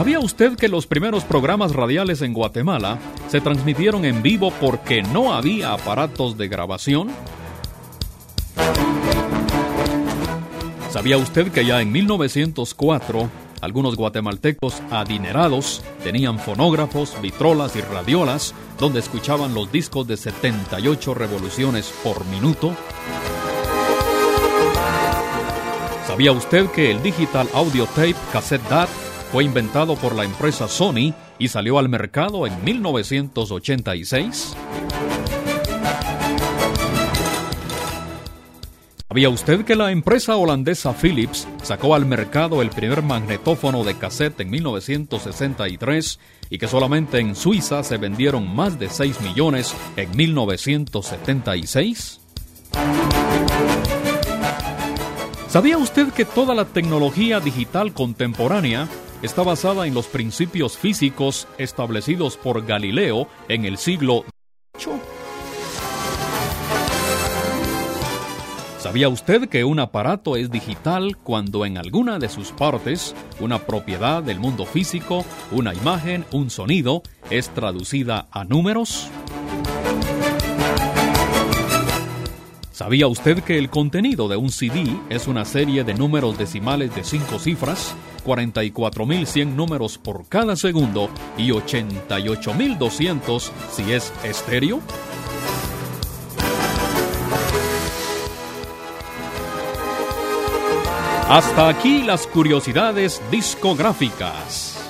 ¿Sabía 0.00 0.18
usted 0.18 0.56
que 0.56 0.68
los 0.68 0.86
primeros 0.86 1.24
programas 1.24 1.74
radiales 1.74 2.22
en 2.22 2.32
Guatemala 2.32 2.98
se 3.28 3.42
transmitieron 3.42 4.06
en 4.06 4.22
vivo 4.22 4.50
porque 4.58 5.02
no 5.02 5.34
había 5.34 5.74
aparatos 5.74 6.38
de 6.38 6.48
grabación? 6.48 7.10
¿Sabía 10.88 11.18
usted 11.18 11.52
que 11.52 11.66
ya 11.66 11.82
en 11.82 11.92
1904 11.92 13.28
algunos 13.60 13.96
guatemaltecos 13.96 14.80
adinerados 14.90 15.82
tenían 16.02 16.38
fonógrafos, 16.38 17.20
vitrolas 17.20 17.76
y 17.76 17.82
radiolas 17.82 18.54
donde 18.78 19.00
escuchaban 19.00 19.52
los 19.52 19.70
discos 19.70 20.06
de 20.06 20.16
78 20.16 21.12
revoluciones 21.12 21.92
por 22.02 22.24
minuto? 22.24 22.74
¿Sabía 26.06 26.32
usted 26.32 26.70
que 26.70 26.90
el 26.90 27.02
Digital 27.02 27.50
Audio 27.52 27.84
Tape 27.84 28.16
Cassette 28.32 28.66
DAT 28.70 28.88
fue 29.32 29.44
inventado 29.44 29.96
por 29.96 30.16
la 30.16 30.24
empresa 30.24 30.66
Sony 30.66 31.14
y 31.38 31.48
salió 31.48 31.78
al 31.78 31.88
mercado 31.88 32.46
en 32.46 32.64
1986. 32.64 34.56
¿Sabía 39.08 39.28
usted 39.28 39.64
que 39.64 39.76
la 39.76 39.92
empresa 39.92 40.36
holandesa 40.36 40.94
Philips 40.94 41.46
sacó 41.62 41.94
al 41.94 42.06
mercado 42.06 42.62
el 42.62 42.70
primer 42.70 43.02
magnetófono 43.02 43.84
de 43.84 43.96
cassette 43.96 44.40
en 44.40 44.50
1963 44.50 46.18
y 46.48 46.58
que 46.58 46.68
solamente 46.68 47.18
en 47.18 47.34
Suiza 47.34 47.82
se 47.82 47.98
vendieron 47.98 48.54
más 48.54 48.78
de 48.78 48.88
6 48.88 49.20
millones 49.20 49.74
en 49.96 50.16
1976? 50.16 52.20
¿Sabía 55.48 55.76
usted 55.78 56.12
que 56.12 56.24
toda 56.24 56.54
la 56.54 56.66
tecnología 56.66 57.40
digital 57.40 57.92
contemporánea 57.92 58.88
está 59.22 59.42
basada 59.42 59.86
en 59.86 59.94
los 59.94 60.06
principios 60.06 60.76
físicos 60.76 61.46
establecidos 61.58 62.36
por 62.36 62.64
Galileo 62.64 63.28
en 63.48 63.64
el 63.64 63.76
siglo 63.78 64.24
VIII. 64.78 65.00
¿Sabía 68.78 69.10
usted 69.10 69.48
que 69.48 69.62
un 69.62 69.78
aparato 69.78 70.36
es 70.36 70.50
digital 70.50 71.18
cuando 71.18 71.66
en 71.66 71.76
alguna 71.76 72.18
de 72.18 72.30
sus 72.30 72.50
partes, 72.50 73.14
una 73.38 73.58
propiedad 73.58 74.22
del 74.22 74.40
mundo 74.40 74.64
físico, 74.64 75.24
una 75.52 75.74
imagen, 75.74 76.24
un 76.32 76.48
sonido, 76.48 77.02
es 77.28 77.50
traducida 77.50 78.26
a 78.32 78.44
números? 78.44 79.08
¿Sabía 82.72 83.06
usted 83.06 83.44
que 83.44 83.58
el 83.58 83.68
contenido 83.68 84.28
de 84.28 84.38
un 84.38 84.50
CD 84.50 84.96
es 85.10 85.28
una 85.28 85.44
serie 85.44 85.84
de 85.84 85.92
números 85.92 86.38
decimales 86.38 86.94
de 86.94 87.04
cinco 87.04 87.38
cifras, 87.38 87.94
44.100 88.22 89.54
números 89.54 89.98
por 89.98 90.26
cada 90.28 90.56
segundo 90.56 91.10
y 91.36 91.50
88.200 91.50 93.50
si 93.70 93.92
es 93.92 94.12
estéreo? 94.24 94.80
Hasta 101.28 101.68
aquí 101.68 102.02
las 102.02 102.26
curiosidades 102.26 103.20
discográficas. 103.30 104.80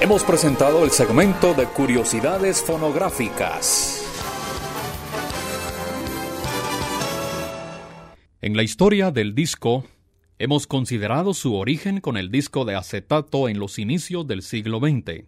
Hemos 0.00 0.24
presentado 0.24 0.84
el 0.84 0.92
segmento 0.92 1.54
de 1.54 1.66
curiosidades 1.66 2.62
fonográficas. 2.62 3.99
En 8.42 8.56
la 8.56 8.62
historia 8.62 9.10
del 9.10 9.34
disco, 9.34 9.84
hemos 10.38 10.66
considerado 10.66 11.34
su 11.34 11.56
origen 11.56 12.00
con 12.00 12.16
el 12.16 12.30
disco 12.30 12.64
de 12.64 12.74
acetato 12.74 13.50
en 13.50 13.58
los 13.58 13.78
inicios 13.78 14.26
del 14.26 14.40
siglo 14.40 14.78
XX. 14.78 15.24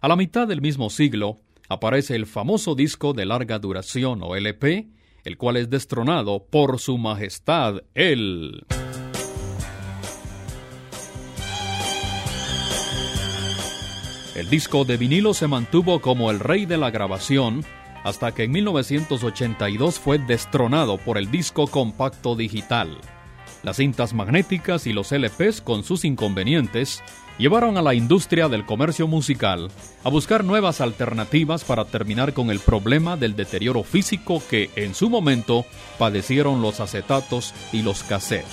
A 0.00 0.08
la 0.08 0.16
mitad 0.16 0.48
del 0.48 0.62
mismo 0.62 0.88
siglo, 0.88 1.36
aparece 1.68 2.16
el 2.16 2.24
famoso 2.24 2.74
disco 2.74 3.12
de 3.12 3.26
larga 3.26 3.58
duración 3.58 4.20
o 4.22 4.36
LP, 4.36 4.88
el 5.24 5.36
cual 5.36 5.58
es 5.58 5.68
destronado 5.68 6.46
por 6.46 6.78
su 6.78 6.96
majestad 6.96 7.82
el... 7.94 8.64
El 14.34 14.48
disco 14.48 14.86
de 14.86 14.96
vinilo 14.96 15.34
se 15.34 15.46
mantuvo 15.46 16.00
como 16.00 16.30
el 16.30 16.40
rey 16.40 16.64
de 16.64 16.78
la 16.78 16.90
grabación 16.90 17.66
hasta 18.06 18.32
que 18.32 18.44
en 18.44 18.52
1982 18.52 19.98
fue 19.98 20.18
destronado 20.18 20.96
por 20.96 21.18
el 21.18 21.28
disco 21.28 21.66
compacto 21.66 22.36
digital. 22.36 22.98
Las 23.64 23.78
cintas 23.78 24.14
magnéticas 24.14 24.86
y 24.86 24.92
los 24.92 25.10
LPs 25.10 25.60
con 25.60 25.82
sus 25.82 26.04
inconvenientes 26.04 27.02
llevaron 27.36 27.76
a 27.76 27.82
la 27.82 27.94
industria 27.94 28.48
del 28.48 28.64
comercio 28.64 29.08
musical 29.08 29.72
a 30.04 30.08
buscar 30.08 30.44
nuevas 30.44 30.80
alternativas 30.80 31.64
para 31.64 31.84
terminar 31.84 32.32
con 32.32 32.50
el 32.50 32.60
problema 32.60 33.16
del 33.16 33.34
deterioro 33.34 33.82
físico 33.82 34.40
que 34.48 34.70
en 34.76 34.94
su 34.94 35.10
momento 35.10 35.66
padecieron 35.98 36.62
los 36.62 36.78
acetatos 36.78 37.54
y 37.72 37.82
los 37.82 38.04
cassettes. 38.04 38.46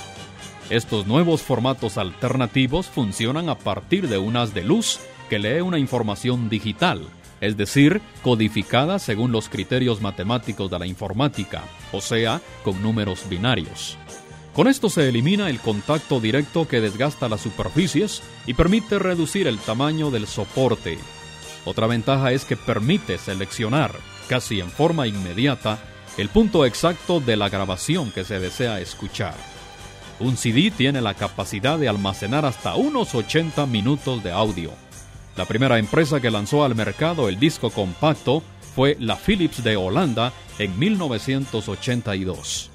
Estos 0.72 1.06
nuevos 1.06 1.44
formatos 1.44 2.00
alternativos 2.00 2.88
funcionan 2.88 3.50
a 3.50 3.60
partir 3.60 4.08
de 4.08 4.18
unas 4.18 4.56
de 4.56 4.64
luz 4.64 5.00
que 5.30 5.38
lee 5.38 5.62
una 5.62 5.78
información 5.78 6.50
digital, 6.50 7.08
es 7.44 7.58
decir, 7.58 8.02
codificada 8.22 9.00
según 9.00 9.34
los 9.34 9.50
criterios 9.50 10.00
matemáticos 10.00 10.72
de 10.72 10.80
la 10.80 10.88
informática, 10.88 11.64
o 11.92 12.00
sea, 12.00 12.42
con 12.64 12.82
números 12.82 13.28
binarios. 13.30 13.98
Con 14.54 14.68
esto 14.68 14.90
se 14.90 15.10
elimina 15.10 15.50
el 15.50 15.60
contacto 15.60 16.22
directo 16.22 16.70
que 16.70 16.80
desgasta 16.80 17.28
las 17.28 17.42
superficies 17.42 18.24
y 18.46 18.54
permite 18.54 18.98
reducir 18.98 19.48
el 19.48 19.58
tamaño 19.58 20.10
del 20.10 20.26
soporte. 20.26 20.98
Otra 21.66 21.88
ventaja 21.88 22.32
es 22.32 22.46
que 22.46 22.56
permite 22.56 23.18
seleccionar, 23.18 23.92
casi 24.30 24.62
en 24.62 24.70
forma 24.70 25.06
inmediata, 25.08 25.80
el 26.18 26.30
punto 26.30 26.66
exacto 26.66 27.20
de 27.20 27.36
la 27.36 27.50
grabación 27.50 28.12
que 28.12 28.24
se 28.24 28.40
desea 28.40 28.80
escuchar. 28.80 29.36
Un 30.22 30.38
CD 30.38 30.72
tiene 30.72 31.02
la 31.02 31.16
capacidad 31.16 31.78
de 31.78 31.90
almacenar 31.90 32.46
hasta 32.46 32.76
unos 32.76 33.14
80 33.16 33.66
minutos 33.66 34.24
de 34.24 34.32
audio. 34.32 34.72
La 35.36 35.46
primera 35.46 35.80
empresa 35.80 36.22
que 36.22 36.30
lanzó 36.30 36.64
al 36.64 36.76
mercado 36.76 37.28
el 37.28 37.40
disco 37.40 37.72
compacto 37.72 38.44
fue 38.76 38.96
la 39.00 39.16
Philips 39.16 39.64
de 39.64 39.76
Holanda 39.76 40.32
en 40.60 40.78
1982. 40.78 42.70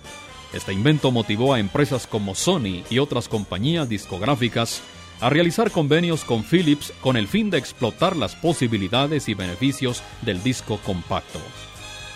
Este 0.52 0.72
invento 0.72 1.12
motivó 1.12 1.54
a 1.54 1.60
empresas 1.60 2.06
como 2.06 2.34
Sony 2.34 2.82
y 2.90 2.98
otras 2.98 3.28
compañías 3.28 3.88
discográficas 3.88 4.82
a 5.20 5.30
realizar 5.30 5.70
convenios 5.70 6.24
con 6.24 6.42
Philips 6.42 6.92
con 7.00 7.16
el 7.16 7.28
fin 7.28 7.50
de 7.50 7.58
explotar 7.58 8.16
las 8.16 8.34
posibilidades 8.34 9.28
y 9.28 9.34
beneficios 9.34 10.02
del 10.22 10.42
disco 10.42 10.78
compacto. 10.84 11.40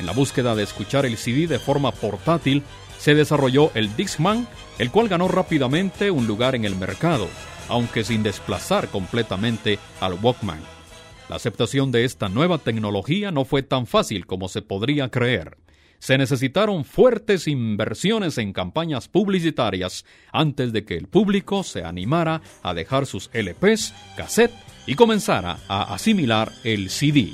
En 0.01 0.07
la 0.07 0.13
búsqueda 0.13 0.57
de 0.57 0.65
escuchar 0.65 1.07
el 1.07 1.19
CD 1.19 1.47
de 1.47 1.61
forma 1.61 1.93
portátil, 1.93 2.65
se 2.99 3.15
desarrolló 3.15 3.71
el 3.75 3.95
Discman, 3.97 4.49
el 4.79 4.91
cual 4.91 5.09
ganó 5.09 5.29
rápidamente 5.29 6.11
un 6.11 6.27
lugar 6.27 6.55
en 6.55 6.65
el 6.65 6.75
mercado, 6.75 7.29
aunque 7.73 8.05
sin 8.05 8.23
desplazar 8.23 8.89
completamente 8.89 9.79
al 10.01 10.15
Walkman. 10.23 10.61
La 11.29 11.37
aceptación 11.37 11.91
de 11.91 12.05
esta 12.05 12.29
nueva 12.29 12.59
tecnología 12.59 13.31
no 13.31 13.45
fue 13.45 13.63
tan 13.63 13.87
fácil 13.87 14.27
como 14.27 14.49
se 14.49 14.63
podría 14.63 15.09
creer 15.09 15.57
se 16.03 16.19
necesitaron 16.19 16.85
fuertes 16.85 17.47
inversiones 17.47 18.37
en 18.37 18.53
campañas 18.53 19.07
publicitarias 19.07 20.05
antes 20.33 20.73
de 20.73 20.85
que 20.85 20.97
el 20.97 21.07
público 21.07 21.63
se 21.63 21.85
animara 21.85 22.43
a 22.65 22.75
dejar 22.75 23.07
sus 23.07 23.31
LPs, 23.33 23.95
cassette 24.17 24.53
y 24.85 24.97
comenzara 24.97 25.59
a 25.69 25.95
asimilar 25.95 26.51
el 26.65 26.91
CD. 26.91 27.31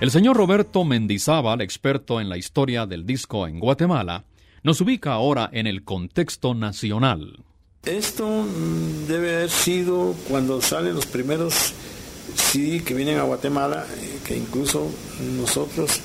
El 0.00 0.12
señor 0.12 0.36
Roberto 0.36 0.84
Mendizábal, 0.84 1.60
experto 1.60 2.20
en 2.20 2.28
la 2.28 2.36
historia 2.36 2.86
del 2.86 3.04
disco 3.04 3.48
en 3.48 3.58
Guatemala, 3.58 4.26
nos 4.62 4.80
ubica 4.80 5.12
ahora 5.12 5.50
en 5.52 5.66
el 5.66 5.82
contexto 5.82 6.54
nacional. 6.54 7.40
Esto 7.84 8.46
debe 9.08 9.34
haber 9.34 9.50
sido 9.50 10.14
cuando 10.28 10.62
salen 10.62 10.94
los 10.94 11.06
primeros 11.06 11.74
sí 12.36 12.80
que 12.80 12.94
vienen 12.94 13.18
a 13.18 13.24
Guatemala, 13.24 13.86
eh, 14.00 14.20
que 14.24 14.36
incluso 14.36 14.88
nosotros 15.36 16.00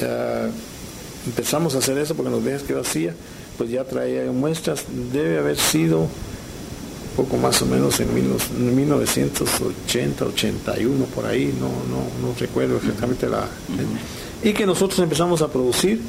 eh, 0.00 0.50
empezamos 1.26 1.74
a 1.74 1.78
hacer 1.78 1.98
eso 1.98 2.14
porque 2.14 2.30
los 2.30 2.42
viajes 2.42 2.62
que 2.62 2.72
yo 2.72 2.80
hacía, 2.80 3.14
pues 3.58 3.68
ya 3.68 3.84
traía 3.84 4.24
muestras, 4.32 4.86
debe 5.12 5.36
haber 5.36 5.58
sido 5.58 6.08
poco 7.16 7.36
más 7.36 7.60
o 7.62 7.66
menos 7.66 7.98
en 8.00 8.14
1980, 8.14 10.24
81, 10.24 11.04
por 11.06 11.26
ahí, 11.26 11.54
no, 11.58 11.66
no, 11.66 12.26
no 12.26 12.34
recuerdo 12.38 12.76
exactamente 12.76 13.28
la... 13.28 13.46
Y 14.42 14.52
que 14.52 14.66
nosotros 14.66 14.98
empezamos 15.00 15.42
a 15.42 15.48
producir 15.48 16.00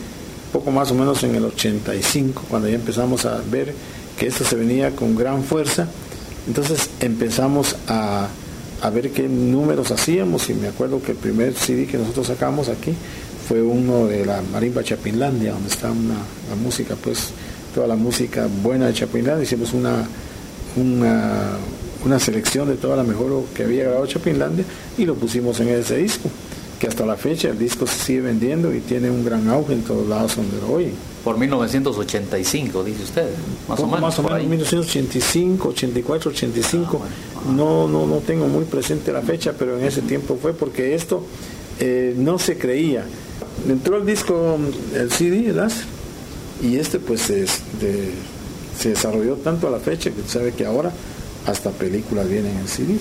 poco 0.51 0.71
más 0.71 0.91
o 0.91 0.95
menos 0.95 1.23
en 1.23 1.35
el 1.35 1.45
85, 1.45 2.43
cuando 2.49 2.67
ya 2.67 2.75
empezamos 2.75 3.25
a 3.25 3.41
ver 3.49 3.73
que 4.17 4.27
esto 4.27 4.43
se 4.43 4.55
venía 4.55 4.95
con 4.95 5.15
gran 5.15 5.43
fuerza, 5.43 5.87
entonces 6.47 6.89
empezamos 6.99 7.75
a 7.87 8.27
a 8.81 8.89
ver 8.89 9.11
qué 9.11 9.27
números 9.27 9.91
hacíamos 9.91 10.49
y 10.49 10.53
me 10.53 10.67
acuerdo 10.67 11.01
que 11.01 11.13
el 11.13 11.17
primer 11.17 11.55
CD 11.55 11.87
que 11.87 11.97
nosotros 11.97 12.27
sacamos 12.27 12.69
aquí 12.69 12.93
fue 13.47 13.61
uno 13.61 14.07
de 14.07 14.25
la 14.25 14.41
Marimba 14.51 14.83
Chapinlandia, 14.83 15.53
donde 15.53 15.69
está 15.69 15.91
una, 15.91 16.15
la 16.49 16.55
música, 16.55 16.95
pues 16.95 17.29
toda 17.73 17.87
la 17.87 17.95
música 17.95 18.47
buena 18.63 18.87
de 18.87 18.93
Chapinlandia, 18.93 19.43
hicimos 19.43 19.73
una, 19.73 20.07
una, 20.75 22.19
selección 22.19 22.67
de 22.67 22.75
toda 22.75 22.95
la 22.95 23.03
mejor 23.03 23.45
que 23.55 23.63
había 23.63 23.85
grabado 23.85 24.07
Chapinlandia 24.07 24.63
y 24.97 25.05
lo 25.05 25.15
pusimos 25.15 25.59
en 25.59 25.69
ese 25.69 25.97
disco, 25.97 26.29
que 26.79 26.87
hasta 26.87 27.05
la 27.05 27.15
fecha 27.15 27.49
el 27.49 27.57
disco 27.57 27.87
se 27.87 27.97
sigue 27.97 28.21
vendiendo 28.21 28.73
y 28.73 28.79
tiene 28.79 29.09
un 29.09 29.25
gran 29.25 29.49
auge 29.49 29.73
en 29.73 29.83
todos 29.83 30.07
lados 30.07 30.35
donde 30.35 30.59
lo 30.61 30.73
oyen. 30.73 30.93
Por 31.23 31.37
1985, 31.39 32.83
dice 32.83 33.03
usted, 33.03 33.29
más 33.67 33.79
o 33.79 33.85
menos. 33.85 34.01
Más 34.01 34.19
o 34.19 34.23
menos, 34.23 34.39
1985, 34.41 35.69
84, 35.69 36.31
85 36.31 37.01
no, 37.55 37.87
no, 37.87 38.05
no 38.05 38.17
tengo 38.17 38.47
muy 38.47 38.65
presente 38.65 39.11
la 39.11 39.21
fecha, 39.21 39.53
pero 39.57 39.77
en 39.77 39.85
ese 39.85 40.01
tiempo 40.01 40.37
fue 40.39 40.53
porque 40.53 40.95
esto 40.95 41.23
eh, 41.79 42.13
no 42.17 42.37
se 42.39 42.57
creía. 42.57 43.05
Entró 43.67 43.97
el 43.97 44.05
disco, 44.05 44.57
el 44.93 45.11
CD, 45.11 45.49
el 45.49 45.61
y 46.61 46.77
este 46.77 46.99
pues 46.99 47.21
se, 47.21 47.45
se 48.77 48.89
desarrolló 48.89 49.35
tanto 49.35 49.67
a 49.67 49.71
la 49.71 49.79
fecha 49.79 50.11
que 50.11 50.21
sabe 50.27 50.51
que 50.51 50.65
ahora 50.65 50.91
hasta 51.45 51.71
películas 51.71 52.27
vienen 52.27 52.57
en 52.57 52.67
CD. 52.67 52.97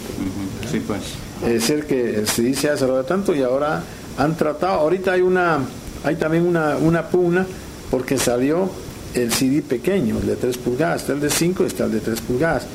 Sí, 0.71 0.83
pues. 0.87 1.01
Es 1.47 1.65
ser 1.65 1.87
que 1.87 2.17
el 2.17 2.29
CD 2.29 2.55
se 2.55 2.69
ha 2.69 2.73
desarrollado 2.73 3.05
tanto 3.05 3.35
y 3.35 3.43
ahora 3.43 3.83
han 4.19 4.37
tratado, 4.37 4.81
ahorita 4.81 5.13
hay 5.13 5.23
una, 5.23 5.61
hay 6.05 6.17
también 6.17 6.47
una, 6.47 6.77
una 6.77 7.09
pugna 7.09 7.47
porque 7.91 8.19
salió 8.19 8.69
el 9.15 9.33
CD 9.33 9.63
pequeño, 9.63 10.19
el 10.19 10.27
de 10.27 10.37
3 10.37 10.59
pulgadas, 10.59 11.03
está 11.03 11.13
el 11.13 11.21
de 11.21 11.31
5 11.31 11.63
y 11.63 11.67
está 11.67 11.85
el 11.85 11.93
de 11.93 12.01
3 12.01 12.21
pulgadas. 12.23 12.67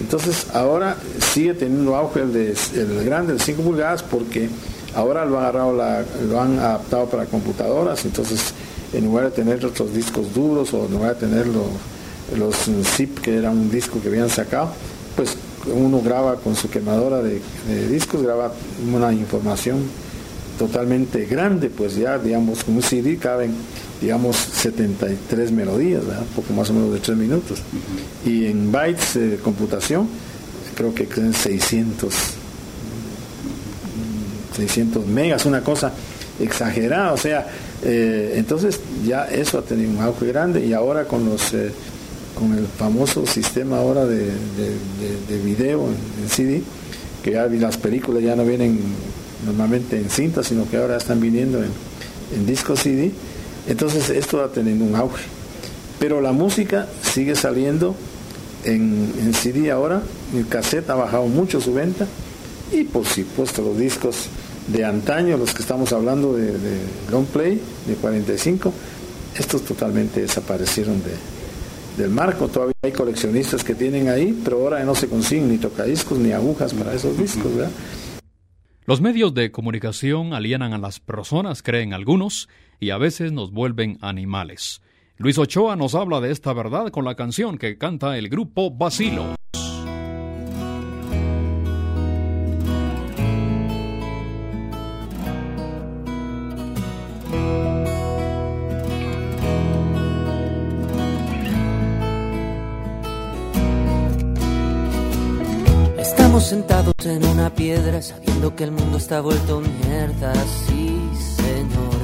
Entonces 0.00 0.46
ahora 0.54 0.96
sigue 1.32 1.54
teniendo 1.54 1.96
auge 1.96 2.20
el, 2.20 2.32
de, 2.32 2.56
el 2.74 3.04
grande, 3.04 3.32
el 3.32 3.40
5 3.40 3.62
pulgadas, 3.62 4.02
porque 4.02 4.48
ahora 4.94 5.24
lo 5.24 5.38
han 5.38 5.44
agarrado, 5.44 5.72
lo 5.72 6.40
han 6.40 6.58
adaptado 6.58 7.06
para 7.06 7.26
computadoras, 7.26 8.04
entonces 8.04 8.54
en 8.92 9.04
lugar 9.04 9.26
de 9.26 9.30
tener 9.32 9.64
otros 9.66 9.92
discos 9.92 10.32
duros 10.34 10.72
o 10.72 10.86
en 10.86 10.92
lugar 10.92 11.14
de 11.14 11.26
tener 11.26 11.46
los, 12.36 12.56
zip, 12.84 13.20
que 13.20 13.36
era 13.36 13.50
un 13.50 13.70
disco 13.70 14.00
que 14.00 14.08
habían 14.08 14.28
sacado, 14.28 14.72
pues 15.16 15.36
uno 15.66 16.00
graba 16.00 16.36
con 16.36 16.54
su 16.56 16.68
quemadora 16.70 17.22
de, 17.22 17.40
de 17.68 17.88
discos, 17.88 18.22
graba 18.22 18.52
una 18.92 19.12
información 19.12 19.82
totalmente 20.58 21.24
grande, 21.26 21.70
pues 21.70 21.96
ya 21.96 22.18
digamos 22.18 22.64
con 22.64 22.76
un 22.76 22.82
CD 22.82 23.16
caben 23.16 23.54
digamos 24.00 24.36
73 24.36 25.52
melodías, 25.52 26.02
poco 26.34 26.52
más 26.52 26.70
o 26.70 26.74
menos 26.74 26.92
de 26.92 27.00
3 27.00 27.16
minutos. 27.18 27.60
Y 28.24 28.46
en 28.46 28.70
bytes 28.70 29.14
de 29.14 29.36
computación, 29.38 30.08
creo 30.74 30.94
que 30.94 31.06
quedan 31.06 31.34
600, 31.34 32.14
600 34.56 35.06
megas, 35.06 35.46
una 35.46 35.62
cosa 35.62 35.92
exagerada, 36.38 37.12
o 37.12 37.16
sea, 37.16 37.46
eh, 37.82 38.34
entonces 38.36 38.80
ya 39.06 39.24
eso 39.24 39.58
ha 39.58 39.62
tenido 39.62 39.90
un 39.90 40.00
auge 40.00 40.26
grande 40.26 40.64
y 40.64 40.72
ahora 40.72 41.04
con 41.04 41.24
los 41.24 41.52
eh, 41.52 41.72
con 42.38 42.56
el 42.56 42.66
famoso 42.66 43.26
sistema 43.26 43.78
ahora 43.78 44.06
de, 44.06 44.26
de, 44.26 45.38
video 45.44 45.88
en, 45.88 46.28
CD, 46.28 46.62
que 47.22 47.32
ya 47.32 47.46
las 47.46 47.76
películas 47.76 48.22
ya 48.22 48.36
no 48.36 48.44
vienen 48.44 48.78
normalmente 49.44 49.96
en 49.96 50.08
cinta, 50.08 50.42
sino 50.42 50.68
que 50.68 50.76
ahora 50.76 50.96
están 50.96 51.20
viniendo 51.20 51.58
en, 51.58 51.70
en 52.34 52.46
disco 52.46 52.76
CD, 52.76 53.10
entonces 53.66 54.10
esto 54.10 54.38
va 54.38 54.48
teniendo 54.48 54.84
un 54.84 54.94
auge. 54.94 55.24
Pero 55.98 56.20
la 56.20 56.32
música 56.32 56.86
sigue 57.02 57.34
saliendo 57.34 57.94
en, 58.64 59.12
en 59.18 59.34
CD 59.34 59.70
ahora, 59.70 60.02
el 60.34 60.46
cassette 60.46 60.88
ha 60.90 60.94
bajado 60.94 61.26
mucho 61.26 61.60
su 61.60 61.74
venta. 61.74 62.06
Y 62.70 62.84
por 62.84 63.06
supuesto 63.06 63.62
los 63.62 63.78
discos 63.78 64.28
de 64.68 64.84
antaño, 64.84 65.36
los 65.36 65.54
que 65.54 65.62
estamos 65.62 65.92
hablando 65.92 66.34
de, 66.34 66.52
long 67.10 67.24
play, 67.24 67.60
de 67.86 67.94
45, 67.94 68.72
estos 69.36 69.64
totalmente 69.64 70.20
desaparecieron 70.20 71.02
de, 71.02 71.37
del 71.98 72.10
marco. 72.10 72.48
Todavía 72.48 72.74
hay 72.82 72.92
coleccionistas 72.92 73.62
que 73.64 73.74
tienen 73.74 74.08
ahí, 74.08 74.40
pero 74.44 74.62
ahora 74.62 74.82
no 74.84 74.94
se 74.94 75.08
consiguen 75.08 75.50
ni 75.50 75.58
tocadiscos 75.58 76.18
ni 76.18 76.32
agujas 76.32 76.72
para 76.72 76.94
esos 76.94 77.18
discos. 77.18 77.52
Los 78.86 79.02
medios 79.02 79.34
de 79.34 79.50
comunicación 79.50 80.32
alienan 80.32 80.72
a 80.72 80.78
las 80.78 81.00
personas, 81.00 81.62
creen 81.62 81.92
algunos, 81.92 82.48
y 82.80 82.90
a 82.90 82.96
veces 82.96 83.32
nos 83.32 83.50
vuelven 83.50 83.98
animales. 84.00 84.80
Luis 85.18 85.36
Ochoa 85.36 85.76
nos 85.76 85.94
habla 85.94 86.20
de 86.20 86.30
esta 86.30 86.52
verdad 86.52 86.90
con 86.90 87.04
la 87.04 87.16
canción 87.16 87.58
que 87.58 87.76
canta 87.76 88.16
el 88.16 88.28
grupo 88.28 88.70
Basilo. 88.70 89.34
Sabiendo 108.02 108.54
que 108.54 108.64
el 108.64 108.70
mundo 108.70 108.98
está 108.98 109.20
vuelto 109.20 109.60
mierda, 109.60 110.32
sí 110.66 110.98
señor. 111.36 111.98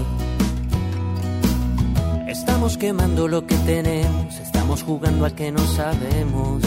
Estamos 2.29 2.77
quemando 2.77 3.29
lo 3.29 3.47
que 3.47 3.55
tenemos, 3.59 4.35
estamos 4.39 4.83
jugando 4.83 5.25
al 5.25 5.35
que 5.35 5.53
no 5.53 5.61
sabemos. 5.61 6.63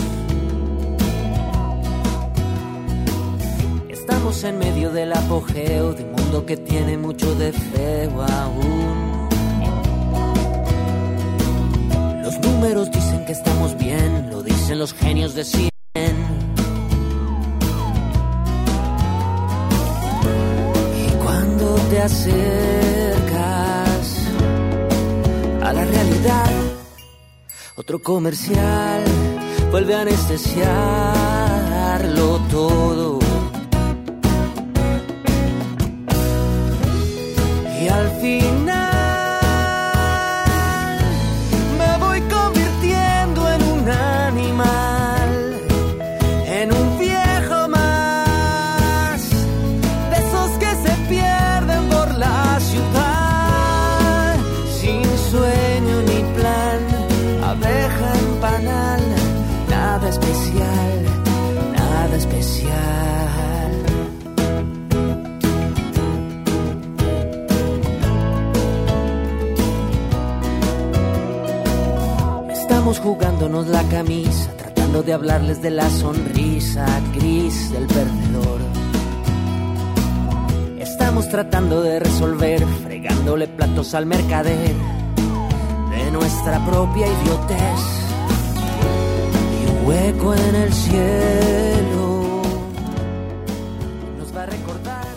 Estamos 3.89 4.43
en 4.43 4.59
medio 4.59 4.91
del 4.91 5.11
apogeo 5.13 5.93
de 5.93 6.03
un 6.03 6.11
mundo 6.11 6.45
que 6.45 6.57
tiene 6.57 6.97
mucho 6.97 7.33
de 7.35 7.51
feo 7.51 8.21
aún. 8.21 9.27
Los 12.23 12.39
números 12.39 12.91
dicen 12.91 13.25
que 13.25 13.33
estamos 13.33 13.77
bien, 13.77 14.29
lo 14.29 14.43
dicen 14.43 14.79
los 14.79 14.93
genios 14.93 15.33
de 15.33 15.43
cien. 15.43 15.76
Te 21.97 22.03
a 25.63 25.73
la 25.73 25.83
realidad. 25.83 26.51
Otro 27.75 28.03
comercial 28.03 29.03
vuelve 29.71 29.95
a 29.95 30.01
anestesiarlo 30.01 32.39
todo. 32.51 33.17
Y 37.81 37.87
al 37.87 38.11
final 72.97 73.03
jugándonos 73.03 73.67
la 73.67 73.83
camisa, 73.89 74.51
tratando 74.57 75.03
de 75.03 75.13
hablarles 75.13 75.61
de 75.61 75.71
la 75.71 75.89
sonrisa 75.89 76.85
gris 77.15 77.71
del 77.71 77.87
perdedor. 77.87 78.61
Estamos 80.79 81.29
tratando 81.29 81.81
de 81.81 81.99
resolver, 81.99 82.65
fregándole 82.83 83.47
platos 83.47 83.93
al 83.93 84.05
mercader 84.05 84.75
de 85.89 86.11
nuestra 86.11 86.63
propia 86.65 87.07
idiotez. 87.07 87.79
Y 89.53 89.69
un 89.71 89.87
hueco 89.87 90.33
en 90.33 90.55
el 90.55 90.73
cielo 90.73 92.41
nos 94.17 94.35
va 94.35 94.43
a 94.43 94.45
recordar. 94.45 95.07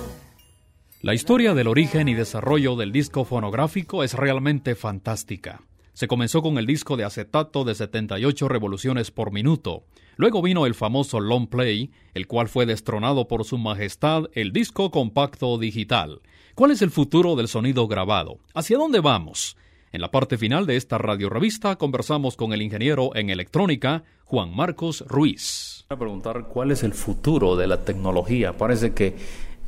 La 1.02 1.14
historia 1.14 1.54
del 1.54 1.68
origen 1.68 2.08
y 2.08 2.14
desarrollo 2.14 2.76
del 2.76 2.92
disco 2.92 3.24
fonográfico 3.24 4.04
es 4.04 4.14
realmente 4.14 4.74
fantástica. 4.74 5.60
Se 5.92 6.08
comenzó 6.08 6.42
con 6.42 6.58
el 6.58 6.66
disco 6.66 6.96
de 6.96 7.04
acetato 7.04 7.64
de 7.64 7.74
78 7.74 8.48
revoluciones 8.48 9.10
por 9.10 9.32
minuto. 9.32 9.84
Luego 10.16 10.42
vino 10.42 10.66
el 10.66 10.74
famoso 10.74 11.20
long 11.20 11.48
play, 11.48 11.90
el 12.14 12.26
cual 12.26 12.48
fue 12.48 12.66
destronado 12.66 13.26
por 13.26 13.44
su 13.44 13.58
majestad 13.58 14.24
el 14.34 14.52
disco 14.52 14.90
compacto 14.90 15.58
digital. 15.58 16.20
¿Cuál 16.54 16.72
es 16.72 16.82
el 16.82 16.90
futuro 16.90 17.36
del 17.36 17.48
sonido 17.48 17.88
grabado? 17.88 18.38
¿Hacia 18.54 18.76
dónde 18.78 19.00
vamos? 19.00 19.56
En 19.92 20.00
la 20.00 20.10
parte 20.10 20.38
final 20.38 20.66
de 20.66 20.76
esta 20.76 20.98
radiorevista 20.98 21.76
conversamos 21.76 22.36
con 22.36 22.52
el 22.52 22.62
ingeniero 22.62 23.10
en 23.16 23.28
electrónica 23.28 24.04
Juan 24.24 24.54
Marcos 24.54 25.04
Ruiz. 25.08 25.84
A 25.88 25.96
preguntar 25.96 26.46
cuál 26.46 26.70
es 26.70 26.84
el 26.84 26.94
futuro 26.94 27.56
de 27.56 27.66
la 27.66 27.84
tecnología. 27.84 28.56
Parece 28.56 28.92
que 28.92 29.16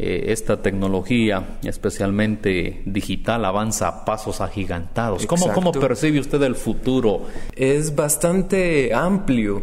eh, 0.05 0.33
esta 0.33 0.61
tecnología, 0.61 1.59
especialmente 1.62 2.83
digital, 2.87 3.45
avanza 3.45 3.87
a 3.87 4.05
pasos 4.05 4.41
agigantados. 4.41 5.27
¿Cómo, 5.27 5.53
¿Cómo 5.53 5.71
percibe 5.71 6.19
usted 6.19 6.43
el 6.43 6.57
futuro? 6.57 7.27
Es 7.55 7.95
bastante 7.95 8.93
amplio, 8.95 9.62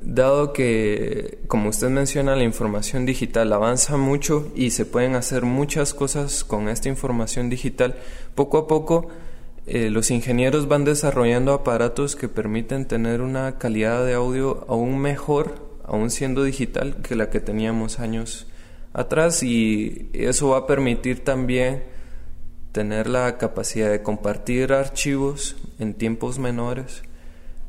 dado 0.00 0.52
que, 0.52 1.40
como 1.48 1.70
usted 1.70 1.88
menciona, 1.88 2.36
la 2.36 2.44
información 2.44 3.04
digital 3.04 3.52
avanza 3.52 3.96
mucho 3.96 4.52
y 4.54 4.70
se 4.70 4.86
pueden 4.86 5.16
hacer 5.16 5.42
muchas 5.44 5.92
cosas 5.92 6.44
con 6.44 6.68
esta 6.68 6.88
información 6.88 7.50
digital. 7.50 7.96
Poco 8.36 8.58
a 8.58 8.68
poco, 8.68 9.08
eh, 9.66 9.90
los 9.90 10.12
ingenieros 10.12 10.68
van 10.68 10.84
desarrollando 10.84 11.52
aparatos 11.52 12.14
que 12.14 12.28
permiten 12.28 12.86
tener 12.86 13.22
una 13.22 13.58
calidad 13.58 14.06
de 14.06 14.14
audio 14.14 14.64
aún 14.68 15.00
mejor, 15.00 15.56
aún 15.84 16.10
siendo 16.10 16.44
digital, 16.44 16.98
que 17.02 17.16
la 17.16 17.28
que 17.28 17.40
teníamos 17.40 17.98
años 17.98 18.46
atrás 18.92 19.42
y 19.42 20.10
eso 20.12 20.50
va 20.50 20.58
a 20.58 20.66
permitir 20.66 21.24
también 21.24 21.84
tener 22.72 23.08
la 23.08 23.36
capacidad 23.38 23.90
de 23.90 24.02
compartir 24.02 24.72
archivos 24.72 25.56
en 25.78 25.94
tiempos 25.94 26.38
menores, 26.38 27.02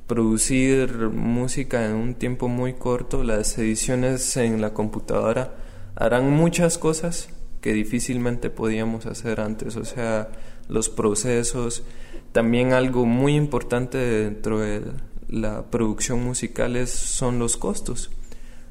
producir 0.08 1.10
música 1.10 1.86
en 1.86 1.96
un 1.96 2.16
tiempo 2.16 2.48
muy 2.48 2.74
corto, 2.74 3.24
las 3.24 3.58
ediciones 3.58 4.38
en 4.38 4.62
la 4.62 4.74
computadora 4.74 5.56
harán 5.96 6.32
muchas 6.32 6.78
cosas 6.78 7.30
que 7.62 7.74
difícilmente 7.74 8.50
podíamos 8.50 9.06
hacer 9.06 9.40
antes, 9.40 9.76
o 9.76 9.86
sea, 9.86 10.30
los 10.68 10.90
procesos, 10.90 11.84
también 12.32 12.74
algo 12.74 13.06
muy 13.06 13.36
importante 13.36 13.98
dentro 13.98 14.60
de 14.60 14.82
la 15.28 15.64
producción 15.70 16.24
musical 16.24 16.88
son 16.88 17.40
los 17.40 17.58
costos 17.58 18.12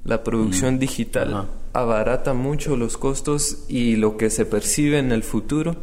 la 0.05 0.25
producción 0.25 0.79
digital 0.79 1.49
abarata 1.73 2.35
mucho 2.35 2.77
los 2.77 2.97
costos 2.97 3.65
y 3.69 3.97
lo 3.97 4.17
que 4.17 4.31
se 4.31 4.47
percibe 4.47 4.99
en 4.99 5.13
el 5.13 5.23
futuro. 5.23 5.77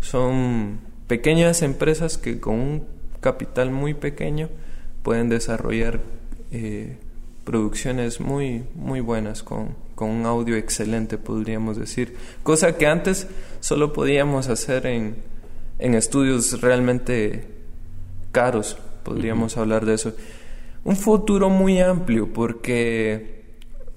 Son 0.00 0.80
pequeñas 1.06 1.62
empresas 1.62 2.18
que 2.18 2.40
con 2.40 2.54
un 2.54 2.84
capital 3.20 3.70
muy 3.70 3.94
pequeño 3.94 4.48
pueden 5.02 5.28
desarrollar 5.28 6.00
eh, 6.50 6.98
producciones 7.44 8.20
muy 8.20 8.64
muy 8.74 9.00
buenas 9.00 9.42
con, 9.42 9.76
con, 9.94 10.10
un 10.10 10.26
audio 10.26 10.56
excelente 10.56 11.18
podríamos 11.18 11.76
decir. 11.76 12.16
Cosa 12.42 12.76
que 12.76 12.86
antes 12.86 13.26
solo 13.60 13.92
podíamos 13.92 14.48
hacer 14.48 14.86
en, 14.86 15.16
en 15.78 15.94
estudios 15.94 16.60
realmente 16.60 17.48
caros 18.30 18.76
podríamos 19.04 19.56
hablar 19.56 19.86
de 19.86 19.94
eso. 19.94 20.12
Un 20.82 20.96
futuro 20.96 21.48
muy 21.48 21.80
amplio 21.80 22.32
porque 22.32 23.33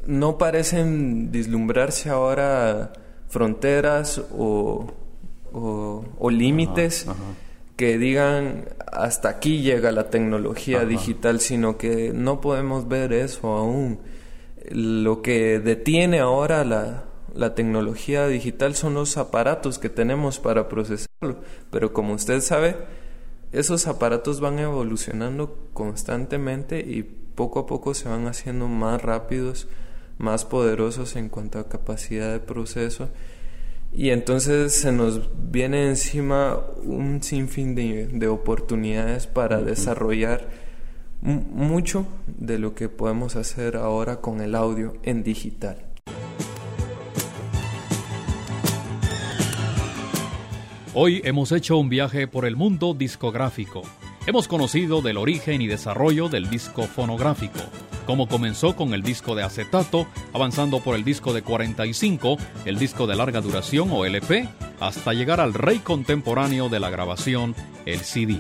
no 0.08 0.38
parecen 0.38 1.32
vislumbrarse 1.32 2.10
ahora 2.10 2.94
fronteras 3.28 4.22
o, 4.32 4.88
o, 5.54 6.30
límites 6.30 7.06
que 7.76 7.98
digan 7.98 8.66
hasta 8.92 9.30
aquí 9.30 9.62
llega 9.62 9.92
la 9.92 10.10
tecnología 10.10 10.86
digital, 10.86 11.40
sino 11.40 11.78
que 11.78 12.12
no 12.14 12.42
podemos 12.42 12.88
ver 12.88 13.14
eso 13.14 13.54
aún. 13.54 14.00
Lo 14.70 15.22
que 15.22 15.60
detiene 15.60 16.20
ahora 16.20 16.64
la, 16.64 17.06
la 17.34 17.54
tecnología 17.54 18.28
digital 18.28 18.76
son 18.76 18.96
los 18.96 19.18
aparatos 19.18 19.78
que 19.78 19.90
tenemos 19.90 20.40
para 20.40 20.68
procesarlo, 20.68 21.42
pero 21.70 21.94
como 21.94 22.14
usted 22.14 22.42
sabe, 22.42 22.76
esos 23.52 23.88
aparatos 23.88 24.40
van 24.40 24.60
evolucionando 24.60 25.70
constantemente 25.74 26.80
y 26.80 27.04
poco 27.04 27.60
a 27.60 27.66
poco 27.68 27.94
se 27.94 28.10
van 28.10 28.28
haciendo 28.28 28.68
más 28.68 29.02
rápidos, 29.02 29.68
más 30.18 30.46
poderosos 30.46 31.16
en 31.16 31.30
cuanto 31.30 31.60
a 31.60 31.70
capacidad 31.70 32.32
de 32.32 32.40
proceso 32.40 33.10
y 33.94 34.10
entonces 34.10 34.74
se 34.74 34.92
nos 34.92 35.22
viene 35.52 35.88
encima 35.88 36.60
un 36.84 37.24
sinfín 37.24 37.74
de, 37.74 38.28
oportunidades 38.28 39.28
para 39.28 39.62
desarrollar 39.62 40.50
mucho 41.22 42.06
de 42.28 42.60
lo 42.60 42.76
que 42.76 42.90
podemos 42.90 43.36
hacer 43.36 43.76
ahora 43.78 44.22
con 44.22 44.42
el 44.42 44.56
audio 44.56 44.94
en 45.04 45.24
digital. 45.24 45.84
Hoy 50.94 51.22
hemos 51.24 51.52
hecho 51.52 51.78
un 51.78 51.90
viaje 51.90 52.28
por 52.28 52.46
el 52.46 52.56
mundo 52.56 52.94
discográfico. 52.94 53.84
Hemos 54.28 54.48
conocido 54.48 55.02
del 55.02 55.18
origen 55.18 55.62
y 55.62 55.68
desarrollo 55.68 56.30
del 56.30 56.50
disco 56.50 56.84
fonográfico 56.84 57.60
cómo 58.08 58.30
comenzó 58.30 58.74
con 58.74 58.94
el 58.94 59.04
disco 59.04 59.36
de 59.36 59.44
acetato, 59.44 60.08
avanzando 60.34 60.80
por 60.80 60.96
el 60.96 61.04
disco 61.04 61.34
de 61.34 61.42
45, 61.44 62.38
el 62.64 62.80
disco 62.80 63.06
de 63.06 63.18
larga 63.18 63.42
duración 63.42 63.90
o 63.92 64.06
LP, 64.06 64.48
hasta 64.80 65.14
llegar 65.14 65.42
al 65.42 65.54
rey 65.54 65.80
contemporáneo 65.80 66.70
de 66.70 66.80
la 66.80 66.90
grabación, 66.90 67.54
el 67.86 68.00
CD. 68.00 68.38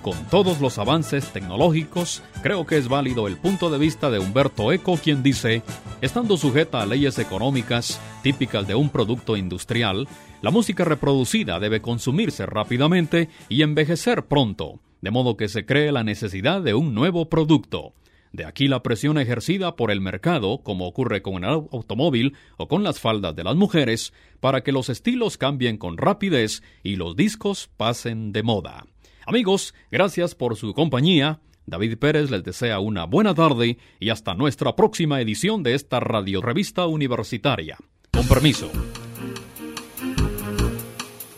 Con 0.00 0.16
todos 0.30 0.60
los 0.60 0.78
avances 0.78 1.26
tecnológicos, 1.26 2.22
creo 2.42 2.66
que 2.66 2.78
es 2.78 2.88
válido 2.88 3.28
el 3.28 3.36
punto 3.36 3.68
de 3.68 3.78
vista 3.78 4.10
de 4.10 4.18
Humberto 4.18 4.72
Eco, 4.72 4.96
quien 4.96 5.22
dice, 5.22 5.62
estando 6.00 6.38
sujeta 6.38 6.80
a 6.80 6.86
leyes 6.86 7.18
económicas 7.18 8.00
típicas 8.22 8.66
de 8.66 8.74
un 8.74 8.88
producto 8.88 9.36
industrial, 9.36 10.08
la 10.42 10.50
música 10.50 10.84
reproducida 10.84 11.60
debe 11.60 11.80
consumirse 11.80 12.46
rápidamente 12.46 13.28
y 13.48 13.62
envejecer 13.62 14.26
pronto, 14.26 14.80
de 15.00 15.12
modo 15.12 15.36
que 15.36 15.48
se 15.48 15.64
cree 15.64 15.92
la 15.92 16.02
necesidad 16.02 16.60
de 16.60 16.74
un 16.74 16.94
nuevo 16.94 17.28
producto. 17.28 17.94
De 18.32 18.44
aquí 18.44 18.66
la 18.66 18.82
presión 18.82 19.18
ejercida 19.18 19.76
por 19.76 19.92
el 19.92 20.00
mercado, 20.00 20.62
como 20.64 20.88
ocurre 20.88 21.22
con 21.22 21.44
el 21.44 21.50
automóvil 21.70 22.34
o 22.56 22.66
con 22.66 22.82
las 22.82 22.98
faldas 22.98 23.36
de 23.36 23.44
las 23.44 23.54
mujeres, 23.54 24.12
para 24.40 24.62
que 24.62 24.72
los 24.72 24.88
estilos 24.88 25.38
cambien 25.38 25.76
con 25.76 25.96
rapidez 25.96 26.62
y 26.82 26.96
los 26.96 27.14
discos 27.14 27.70
pasen 27.76 28.32
de 28.32 28.42
moda. 28.42 28.86
Amigos, 29.26 29.74
gracias 29.92 30.34
por 30.34 30.56
su 30.56 30.74
compañía. 30.74 31.40
David 31.66 31.98
Pérez 31.98 32.30
les 32.30 32.42
desea 32.42 32.80
una 32.80 33.04
buena 33.04 33.34
tarde 33.34 33.78
y 34.00 34.10
hasta 34.10 34.34
nuestra 34.34 34.74
próxima 34.74 35.20
edición 35.20 35.62
de 35.62 35.74
esta 35.74 36.00
radio 36.00 36.40
revista 36.40 36.86
universitaria. 36.86 37.76
Con 38.10 38.26
permiso. 38.26 38.72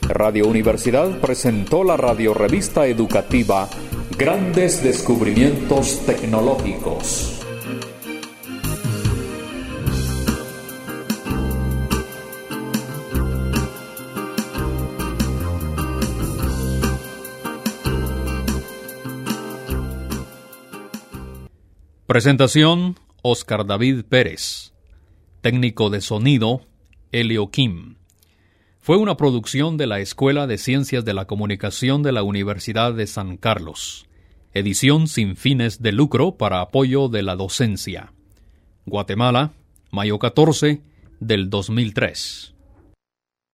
Radio 0.09 0.47
Universidad 0.47 1.19
presentó 1.21 1.83
la 1.83 1.97
radio 1.97 2.35
revista 2.35 2.87
educativa 2.87 3.69
Grandes 4.19 4.85
descubrimientos 4.85 6.05
tecnológicos. 6.05 7.41
Presentación 22.07 22.99
Oscar 23.23 23.65
David 23.67 24.05
Pérez. 24.07 24.75
Técnico 25.41 25.89
de 25.89 26.03
sonido 26.03 26.61
Helio 27.11 27.51
Kim. 27.51 27.97
Fue 28.85 28.99
una 28.99 29.17
producción 29.17 29.79
de 29.79 29.87
la 29.87 30.01
Escuela 30.01 30.47
de 30.47 30.59
Ciencias 30.59 31.07
de 31.07 31.15
la 31.15 31.25
Comunicación 31.25 32.03
de 32.03 32.13
la 32.13 32.23
Universidad 32.23 32.93
de 32.93 33.07
San 33.07 33.39
Carlos. 33.39 34.05
Edición 34.53 35.09
sin 35.09 35.37
fines 35.37 35.81
de 35.81 35.91
lucro 35.91 36.37
para 36.37 36.61
apoyo 36.61 37.09
de 37.09 37.23
la 37.23 37.35
docencia. 37.35 38.13
Guatemala, 38.85 39.55
mayo 39.91 40.19
14 40.19 40.83
del 41.19 41.49
2003. 41.49 42.54